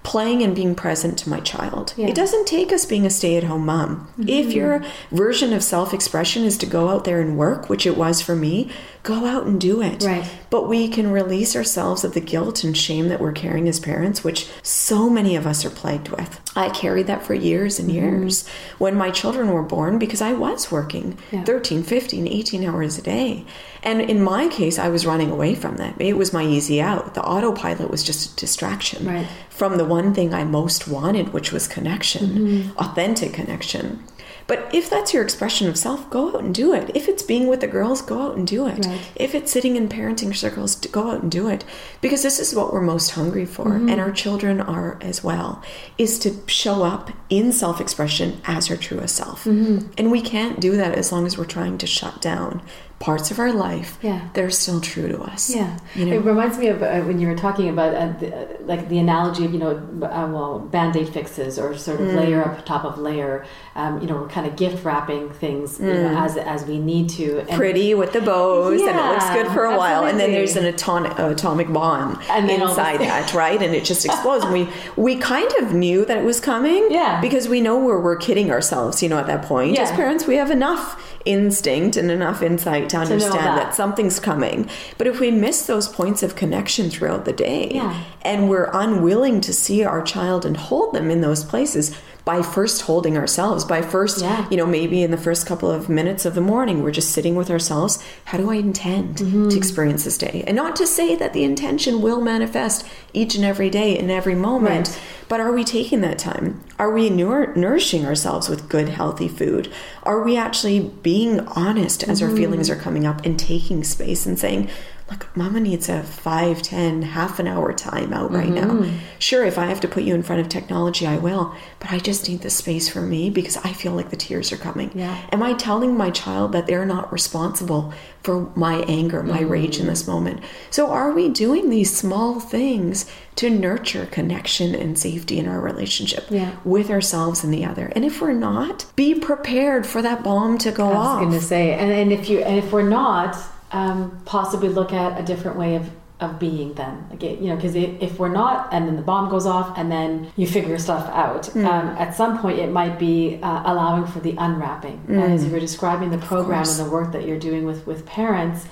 [0.03, 1.93] Playing and being present to my child.
[1.95, 2.07] Yeah.
[2.07, 4.07] It doesn't take us being a stay at home mom.
[4.19, 4.29] Mm-hmm.
[4.29, 7.97] If your version of self expression is to go out there and work, which it
[7.97, 8.69] was for me,
[9.03, 10.03] go out and do it.
[10.03, 10.29] Right.
[10.49, 14.23] But we can release ourselves of the guilt and shame that we're carrying as parents,
[14.23, 16.39] which so many of us are plagued with.
[16.55, 17.97] I carried that for years and mm-hmm.
[17.97, 18.83] years mm-hmm.
[18.83, 21.43] when my children were born because I was working yeah.
[21.43, 23.45] 13, 15, 18 hours a day.
[23.81, 25.99] And in my case, I was running away from that.
[25.99, 27.15] It was my easy out.
[27.15, 29.27] The autopilot was just a distraction right.
[29.53, 32.77] From the one thing I most wanted, which was connection, mm-hmm.
[32.79, 34.03] authentic connection.
[34.47, 36.91] But if that's your expression of self, go out and do it.
[36.95, 38.85] If it's being with the girls, go out and do it.
[38.85, 39.11] Right.
[39.15, 41.63] If it's sitting in parenting circles, go out and do it.
[42.01, 43.89] Because this is what we're most hungry for, mm-hmm.
[43.89, 45.63] and our children are as well,
[45.97, 49.45] is to show up in self expression as our truest self.
[49.45, 49.91] Mm-hmm.
[49.97, 52.61] And we can't do that as long as we're trying to shut down
[53.03, 54.29] parts of our life yeah.
[54.33, 55.53] that are still true to us.
[55.53, 56.13] Yeah, you know?
[56.13, 58.97] it reminds me of uh, when you were talking about uh, the, uh, like the
[58.97, 62.15] analogy of you know uh, well band aid fixes or sort of mm.
[62.15, 63.45] layer up top of layer.
[63.75, 65.87] Um, you know, we're kind of gift wrapping things mm.
[65.87, 66.25] you know, mm.
[66.25, 67.39] as as we need to.
[67.39, 69.77] And, Pretty with the bows, yeah, and it looks good for a absolutely.
[69.77, 73.61] while, and then there's an atomic atomic bomb inside that, right?
[73.61, 74.45] And it just explodes.
[74.45, 77.99] and we we kind of knew that it was coming, yeah, because we know we're
[77.99, 79.03] we're kidding ourselves.
[79.03, 79.81] You know, at that point, yeah.
[79.81, 83.55] as parents, we have enough instinct and enough insight to understand that.
[83.55, 83.75] that.
[83.75, 84.69] something's coming.
[84.97, 88.03] But if we miss those points of connection throughout the day yeah.
[88.21, 91.95] and we're unwilling to see our child and hold them in those places,
[92.25, 94.47] by first holding ourselves, by first, yeah.
[94.49, 97.35] you know, maybe in the first couple of minutes of the morning, we're just sitting
[97.35, 98.01] with ourselves.
[98.25, 99.49] How do I intend mm-hmm.
[99.49, 100.43] to experience this day?
[100.47, 104.35] And not to say that the intention will manifest each and every day in every
[104.35, 104.99] moment, right.
[105.27, 106.63] but are we taking that time?
[106.79, 109.69] Are we nour- nourishing ourselves with good, healthy food?
[110.03, 112.31] Are we actually being honest as mm-hmm.
[112.31, 114.69] our feelings are coming up and taking space and saying,
[115.09, 118.83] look, mama needs a five, ten, half an hour time out right mm-hmm.
[118.83, 118.99] now.
[119.19, 121.99] Sure, if I have to put you in front of technology, I will, but I
[121.99, 124.91] just need the space for me because I feel like the tears are coming.
[124.93, 125.17] Yeah.
[125.31, 129.49] Am I telling my child that they're not responsible for my anger, my mm-hmm.
[129.49, 130.41] rage in this moment?
[130.69, 136.27] So, are we doing these small things to nurture connection and safety in our relationship
[136.29, 136.55] yeah.
[136.63, 137.91] with ourselves and the other?
[137.95, 141.17] And if we're not, be prepared for that bomb to go off.
[141.17, 143.35] I was going to say, and, and if you, and if we're not,
[143.73, 147.75] um, possibly look at a different way of of being then like you know because
[147.75, 151.43] if we're not and then the bomb goes off and then you figure stuff out
[151.43, 151.65] mm.
[151.65, 155.21] um, at some point it might be uh, allowing for the unwrapping mm.
[155.21, 158.05] and as you were describing the program and the work that you're doing with with
[158.05, 158.65] parents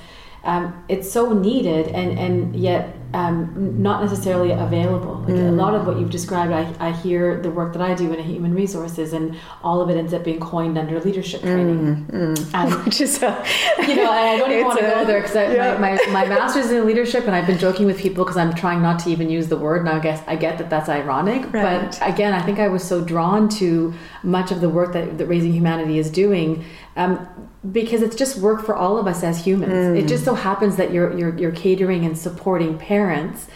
[0.43, 5.15] um, it's so needed and and yet um, not necessarily available.
[5.15, 5.49] Like mm.
[5.49, 8.23] a lot of what you've described, I, I hear the work that I do in
[8.23, 12.05] human resources, and all of it ends up being coined under leadership training.
[12.07, 12.35] Mm.
[12.35, 12.85] Mm.
[12.85, 13.45] Which is, a,
[13.87, 15.77] you know, I don't even want to go there because yeah.
[15.77, 18.81] my, my, my, master's in leadership, and I've been joking with people because I'm trying
[18.81, 19.83] not to even use the word.
[19.83, 21.81] Now, I guess I get that that's ironic, right.
[21.81, 23.93] but again, I think I was so drawn to
[24.23, 26.63] much of the work that, that Raising Humanity is doing.
[26.95, 27.27] Um,
[27.71, 29.71] because it's just work for all of us as humans.
[29.71, 29.99] Mm.
[30.03, 33.47] It just so happens that you're, you're you're catering and supporting parents,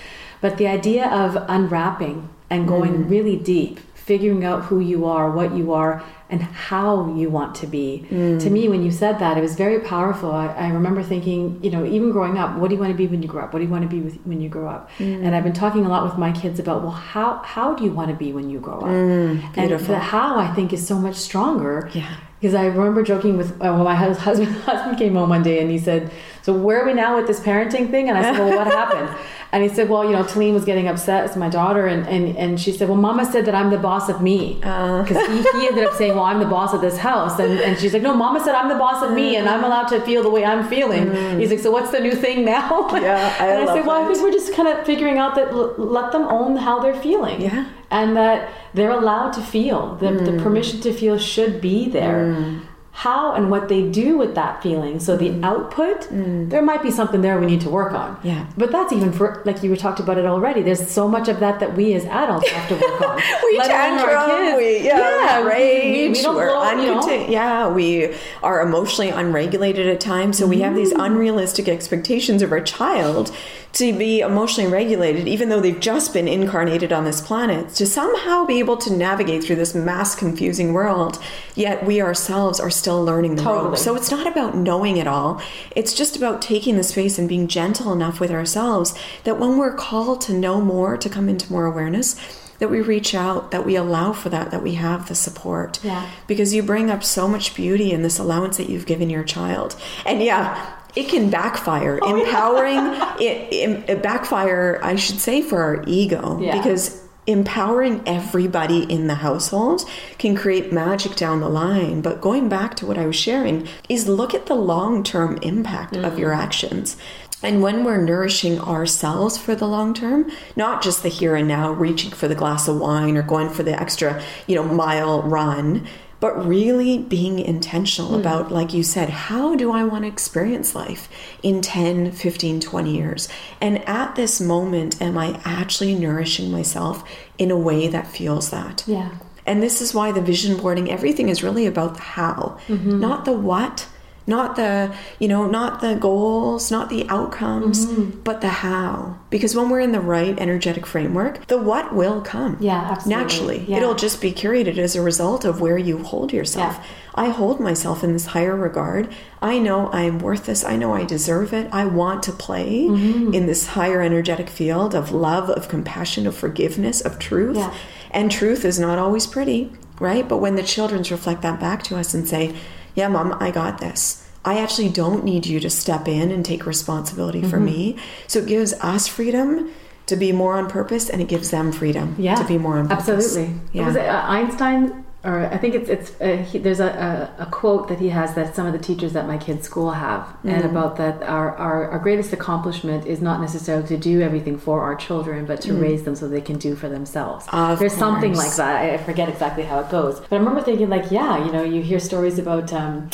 [0.42, 3.10] but the idea of unwrapping and going mm.
[3.10, 7.68] really deep, figuring out who you are, what you are, and how you want to
[7.68, 8.06] be.
[8.10, 8.42] Mm.
[8.42, 10.32] To me, when you said that, it was very powerful.
[10.32, 13.08] I, I, remember thinking, you know, even growing up, what do you want to be
[13.08, 13.54] when you grow up?
[13.54, 14.90] What do you want to be with, when you grow up?
[14.98, 15.26] Mm.
[15.26, 17.92] And I've been talking a lot with my kids about, well, how how do you
[17.92, 18.86] want to be when you grow up?
[18.86, 21.90] Mm, and the how I think is so much stronger.
[21.94, 22.16] Yeah
[22.46, 25.72] because I remember joking with uh, well, my husband husband came home one day and
[25.72, 26.12] he said,
[26.44, 28.08] so where are we now with this parenting thing?
[28.08, 29.10] And I said, well, what happened?
[29.56, 32.36] And he said, well, you know, Talene was getting upset with my daughter, and, and,
[32.36, 34.56] and she said, well, Mama said that I'm the boss of me.
[35.06, 35.32] Because uh.
[35.32, 37.40] he, he ended up saying, well, I'm the boss of this house.
[37.40, 39.88] And, and she's like, no, Mama said I'm the boss of me, and I'm allowed
[39.88, 41.06] to feel the way I'm feeling.
[41.06, 41.40] Mm.
[41.40, 42.90] He's like, so what's the new thing now?
[42.96, 44.12] Yeah, I and I said, well, that.
[44.12, 47.02] I think we're just kind of figuring out that l- let them own how they're
[47.02, 47.40] feeling.
[47.40, 47.70] Yeah.
[47.92, 49.96] And that they're allowed to feel.
[49.96, 50.26] The, mm.
[50.26, 52.36] the permission to feel should be there.
[52.36, 52.66] Mm
[52.96, 55.02] how and what they do with that feeling.
[55.02, 55.44] So the mm.
[55.44, 56.50] output, mm.
[56.50, 58.18] there might be something there we need to work on.
[58.24, 58.48] Yeah.
[58.56, 60.62] But that's even for like you were talked about it already.
[60.62, 63.18] There's so much of that that we as adults have to work on.
[63.44, 67.24] we tantrum, we yeah, yeah rage, we, we are uncontent.
[67.24, 67.32] You know?
[67.32, 70.38] Yeah, we are emotionally unregulated at times.
[70.38, 70.52] So mm.
[70.52, 71.06] we have these mm.
[71.06, 73.36] unrealistic expectations of our child
[73.76, 78.46] to be emotionally regulated, even though they've just been incarnated on this planet, to somehow
[78.46, 81.22] be able to navigate through this mass confusing world,
[81.56, 83.70] yet we ourselves are still learning the totally.
[83.70, 83.82] ropes.
[83.82, 85.42] So it's not about knowing it all.
[85.76, 89.76] It's just about taking the space and being gentle enough with ourselves that when we're
[89.76, 92.16] called to know more, to come into more awareness,
[92.60, 95.84] that we reach out, that we allow for that, that we have the support.
[95.84, 96.10] Yeah.
[96.28, 99.76] Because you bring up so much beauty in this allowance that you've given your child.
[100.06, 102.00] And yeah, it can backfire.
[102.02, 103.18] Oh, empowering yeah.
[103.20, 106.58] it, it, backfire, I should say, for our ego yeah.
[106.58, 109.82] because empowering everybody in the household
[110.18, 112.02] can create magic down the line.
[112.02, 115.94] But going back to what I was sharing is look at the long term impact
[115.94, 116.06] mm.
[116.06, 116.38] of your mm.
[116.38, 116.98] actions.
[117.44, 121.72] And when we're nourishing ourselves for the long term, not just the here and now,
[121.72, 125.86] reaching for the glass of wine or going for the extra, you know, mile run,
[126.20, 128.20] but really being intentional mm.
[128.20, 131.10] about, like you said, how do I want to experience life
[131.44, 133.30] in 10, 15, 20 years?
[133.62, 137.04] And at this moment, am I actually nourishing myself
[137.38, 138.84] in a way that feels that?
[138.88, 139.12] Yeah.
[139.46, 143.00] And this is why the vision boarding, everything is really about the how, mm-hmm.
[143.00, 143.88] not the what
[144.28, 148.20] not the you know not the goals not the outcomes mm-hmm.
[148.22, 152.58] but the how because when we're in the right energetic framework the what will come
[152.60, 153.24] yeah absolutely.
[153.24, 153.78] naturally yeah.
[153.78, 156.86] it'll just be curated as a result of where you hold yourself yeah.
[157.16, 161.04] i hold myself in this higher regard i know i'm worth this i know i
[161.04, 163.34] deserve it i want to play mm-hmm.
[163.34, 167.74] in this higher energetic field of love of compassion of forgiveness of truth yeah.
[168.10, 171.96] and truth is not always pretty right but when the children reflect that back to
[171.96, 172.56] us and say
[172.96, 174.28] yeah, mom, I got this.
[174.44, 177.50] I actually don't need you to step in and take responsibility mm-hmm.
[177.50, 177.98] for me.
[178.28, 179.72] So it gives us freedom
[180.06, 182.88] to be more on purpose and it gives them freedom yeah, to be more on
[182.88, 183.10] purpose.
[183.10, 183.60] Absolutely.
[183.74, 183.88] Yeah.
[183.88, 187.46] Was it uh, Einstein or I think it's it's uh, he, there's a, a, a,
[187.48, 190.50] quote that he has that some of the teachers at my kids' school have, mm-hmm.
[190.50, 194.84] and about that our, our, our greatest accomplishment is not necessarily to do everything for
[194.84, 195.82] our children, but to mm.
[195.82, 197.46] raise them so they can do for themselves.
[197.52, 198.00] Of there's course.
[198.00, 198.94] something like that.
[198.94, 201.82] I forget exactly how it goes, but I remember thinking like, yeah, you know, you
[201.82, 202.72] hear stories about.
[202.72, 203.10] Um,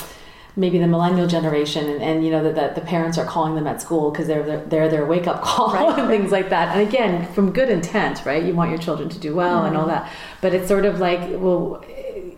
[0.56, 3.68] maybe the millennial generation and, and you know that, that the parents are calling them
[3.68, 5.99] at school because they're, they're, they're their wake up call right.
[5.99, 9.20] and things like that and again from good intent right you want your children to
[9.20, 9.91] do well mm and all mm-hmm.
[9.91, 11.84] that but it's sort of like well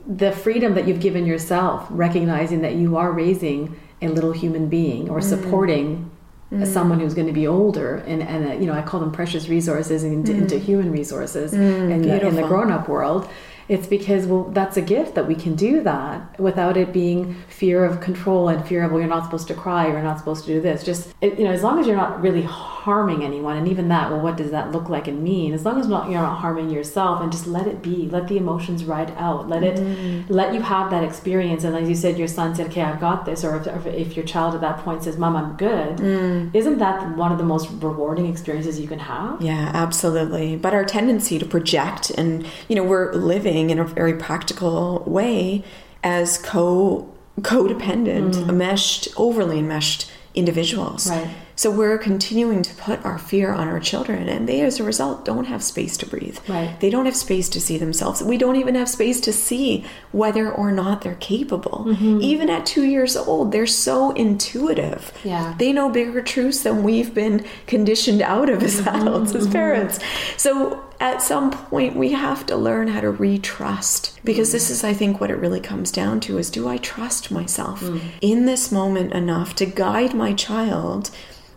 [0.06, 5.10] the freedom that you've given yourself recognizing that you are raising a little human being
[5.10, 5.24] or mm.
[5.24, 6.12] supporting
[6.52, 6.68] mm.
[6.68, 9.48] someone who's going to be older and, and uh, you know i call them precious
[9.48, 13.30] resources into, into human resources mm, in, the, in the grown-up world
[13.70, 17.86] it's because well that's a gift that we can do that without it being fear
[17.86, 20.54] of control and fear of well you're not supposed to cry you're not supposed to
[20.54, 20.84] do this.
[20.84, 24.12] Just it, you know as long as you're not really harming anyone and even that
[24.12, 25.54] well what does that look like and mean?
[25.54, 28.10] As long as not, you're not harming yourself and just let it be.
[28.10, 29.48] Let the emotions ride out.
[29.48, 30.26] Let it mm.
[30.30, 31.64] let you have that experience.
[31.64, 34.26] And as you said your son said okay i've got this or if, if your
[34.26, 36.54] child at that point says mom i'm good mm.
[36.54, 39.42] isn't that one of the most rewarding experiences you can have?
[39.42, 40.56] Yeah absolutely.
[40.56, 45.64] But our tendency to project and you know we're living in a very practical way
[46.04, 47.10] as co
[47.42, 48.50] codependent mm.
[48.50, 54.28] enmeshed overly enmeshed individuals right so we're continuing to put our fear on our children,
[54.28, 56.38] and they, as a result, don't have space to breathe.
[56.48, 56.80] Right.
[56.80, 58.24] They don't have space to see themselves.
[58.24, 61.86] We don't even have space to see whether or not they're capable.
[61.88, 62.22] Mm-hmm.
[62.22, 65.14] Even at two years old, they're so intuitive.
[65.24, 65.54] Yeah.
[65.60, 69.08] They know bigger truths than we've been conditioned out of as mm-hmm.
[69.08, 69.54] adults, as mm-hmm.
[69.54, 70.00] parents.
[70.38, 74.94] So at some point we have to learn how to retrust because this is i
[74.94, 78.02] think what it really comes down to is do i trust myself mm.
[78.22, 81.12] in this moment enough to guide my child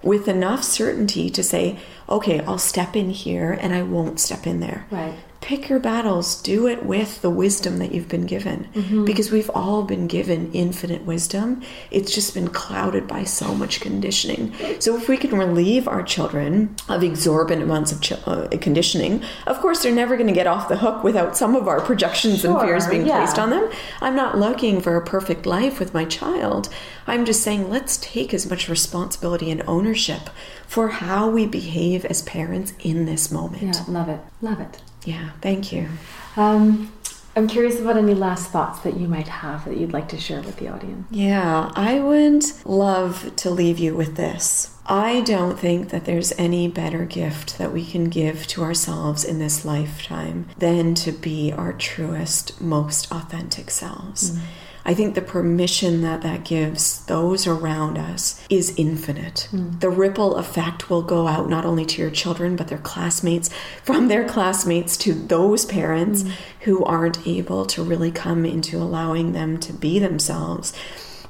[0.07, 1.78] with enough certainty to say,
[2.09, 4.86] okay, I'll step in here and I won't step in there.
[4.90, 5.14] Right.
[5.47, 8.68] Pick your battles, do it with the wisdom that you've been given.
[8.74, 9.05] Mm-hmm.
[9.05, 11.62] Because we've all been given infinite wisdom.
[11.92, 14.53] It's just been clouded by so much conditioning.
[14.80, 19.61] So if we can relieve our children of exorbitant amounts of ch- uh, conditioning, of
[19.61, 22.51] course they're never going to get off the hook without some of our projections sure,
[22.51, 23.18] and fears being yeah.
[23.18, 23.70] placed on them.
[24.01, 26.68] I'm not looking for a perfect life with my child.
[27.07, 30.28] I'm just saying let's take as much responsibility and ownership
[30.66, 33.62] for how we behave as parents in this moment.
[33.62, 34.18] Yeah, love it.
[34.42, 34.82] Love it.
[35.07, 35.88] Yeah, thank you.
[36.36, 36.92] Um,
[37.36, 40.40] I'm curious about any last thoughts that you might have that you'd like to share
[40.40, 41.07] with the audience.
[41.11, 44.74] Yeah, I would love to leave you with this.
[44.86, 49.38] I don't think that there's any better gift that we can give to ourselves in
[49.38, 54.30] this lifetime than to be our truest, most authentic selves.
[54.30, 54.40] Mm.
[54.87, 59.49] I think the permission that that gives those around us is infinite.
[59.51, 59.80] Mm.
[59.80, 63.51] The ripple effect will go out not only to your children, but their classmates,
[63.82, 66.30] from their classmates to those parents mm.
[66.61, 70.72] who aren't able to really come into allowing them to be themselves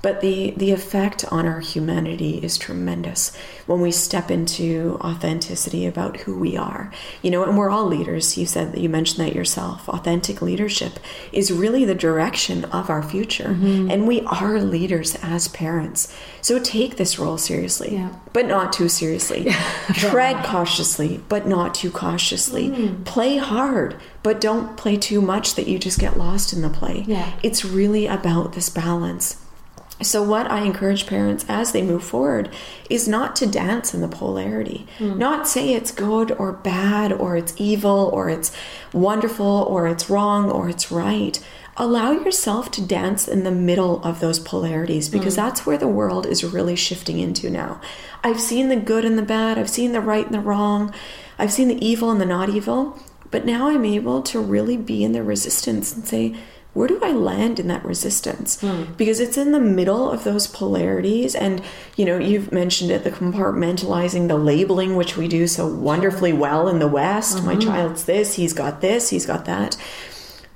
[0.02, 3.36] but the, the effect on our humanity is tremendous
[3.66, 6.92] when we step into authenticity about who we are.
[7.22, 8.36] You know, and we're all leaders.
[8.36, 9.88] You said that you mentioned that yourself.
[9.88, 10.98] Authentic leadership
[11.32, 13.48] is really the direction of our future.
[13.48, 13.90] Mm-hmm.
[13.90, 16.14] And we are leaders as parents.
[16.40, 18.14] So take this role seriously, yeah.
[18.32, 19.50] but not too seriously.
[19.94, 22.68] Tread cautiously, but not too cautiously.
[22.70, 23.04] Mm.
[23.04, 27.04] Play hard, but don't play too much that you just get lost in the play.
[27.06, 27.32] Yeah.
[27.42, 29.42] It's really about this balance.
[30.02, 32.50] So, what I encourage parents as they move forward
[32.90, 35.16] is not to dance in the polarity, mm.
[35.16, 38.54] not say it's good or bad or it's evil or it's
[38.92, 41.42] wonderful or it's wrong or it's right.
[41.78, 45.36] Allow yourself to dance in the middle of those polarities because mm.
[45.36, 47.80] that's where the world is really shifting into now.
[48.22, 50.92] I've seen the good and the bad, I've seen the right and the wrong,
[51.38, 52.98] I've seen the evil and the not evil,
[53.30, 56.36] but now I'm able to really be in the resistance and say,
[56.76, 58.58] where do I land in that resistance?
[58.60, 58.96] Mm.
[58.98, 61.34] Because it's in the middle of those polarities.
[61.34, 61.62] And,
[61.96, 66.68] you know, you've mentioned it the compartmentalizing, the labeling, which we do so wonderfully well
[66.68, 67.38] in the West.
[67.38, 67.46] Mm-hmm.
[67.46, 69.76] My child's this, he's got this, he's got that.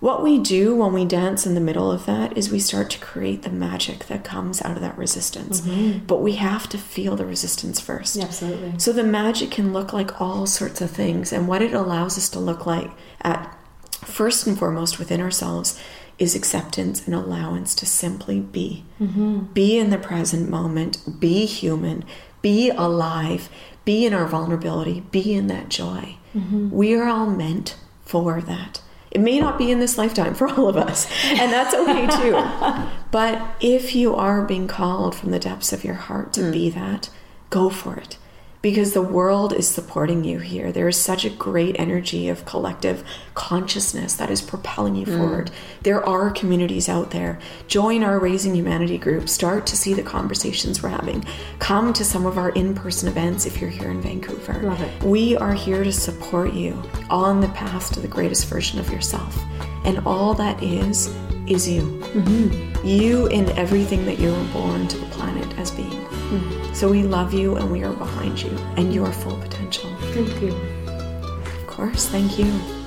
[0.00, 2.98] What we do when we dance in the middle of that is we start to
[2.98, 5.62] create the magic that comes out of that resistance.
[5.62, 6.04] Mm-hmm.
[6.04, 8.16] But we have to feel the resistance first.
[8.16, 8.78] Yeah, absolutely.
[8.78, 11.32] So the magic can look like all sorts of things.
[11.32, 12.90] And what it allows us to look like
[13.22, 13.56] at
[13.90, 15.78] first and foremost within ourselves
[16.20, 18.84] is acceptance and allowance to simply be.
[19.00, 19.38] Mm-hmm.
[19.54, 22.04] Be in the present moment, be human,
[22.42, 23.48] be alive,
[23.86, 26.16] be in our vulnerability, be in that joy.
[26.36, 26.70] Mm-hmm.
[26.70, 28.82] We are all meant for that.
[29.10, 32.86] It may not be in this lifetime for all of us, and that's okay too.
[33.10, 36.52] but if you are being called from the depths of your heart to mm.
[36.52, 37.08] be that,
[37.48, 38.18] go for it
[38.62, 40.70] because the world is supporting you here.
[40.70, 43.02] There is such a great energy of collective
[43.34, 45.16] consciousness that is propelling you mm.
[45.16, 45.50] forward.
[45.82, 47.38] There are communities out there.
[47.68, 49.28] Join our Raising Humanity group.
[49.28, 51.24] Start to see the conversations we're having.
[51.58, 54.60] Come to some of our in person events if you're here in Vancouver.
[54.62, 55.02] Love it.
[55.02, 59.38] We are here to support you on the path to the greatest version of yourself.
[59.84, 61.14] And all that is,
[61.50, 61.82] is you.
[61.82, 62.86] Mm-hmm.
[62.86, 65.90] You in everything that you were born to the planet as being.
[65.90, 66.74] Mm-hmm.
[66.74, 69.90] So we love you and we are behind you and your full potential.
[70.12, 70.54] Thank you.
[70.86, 72.79] Of course, thank you.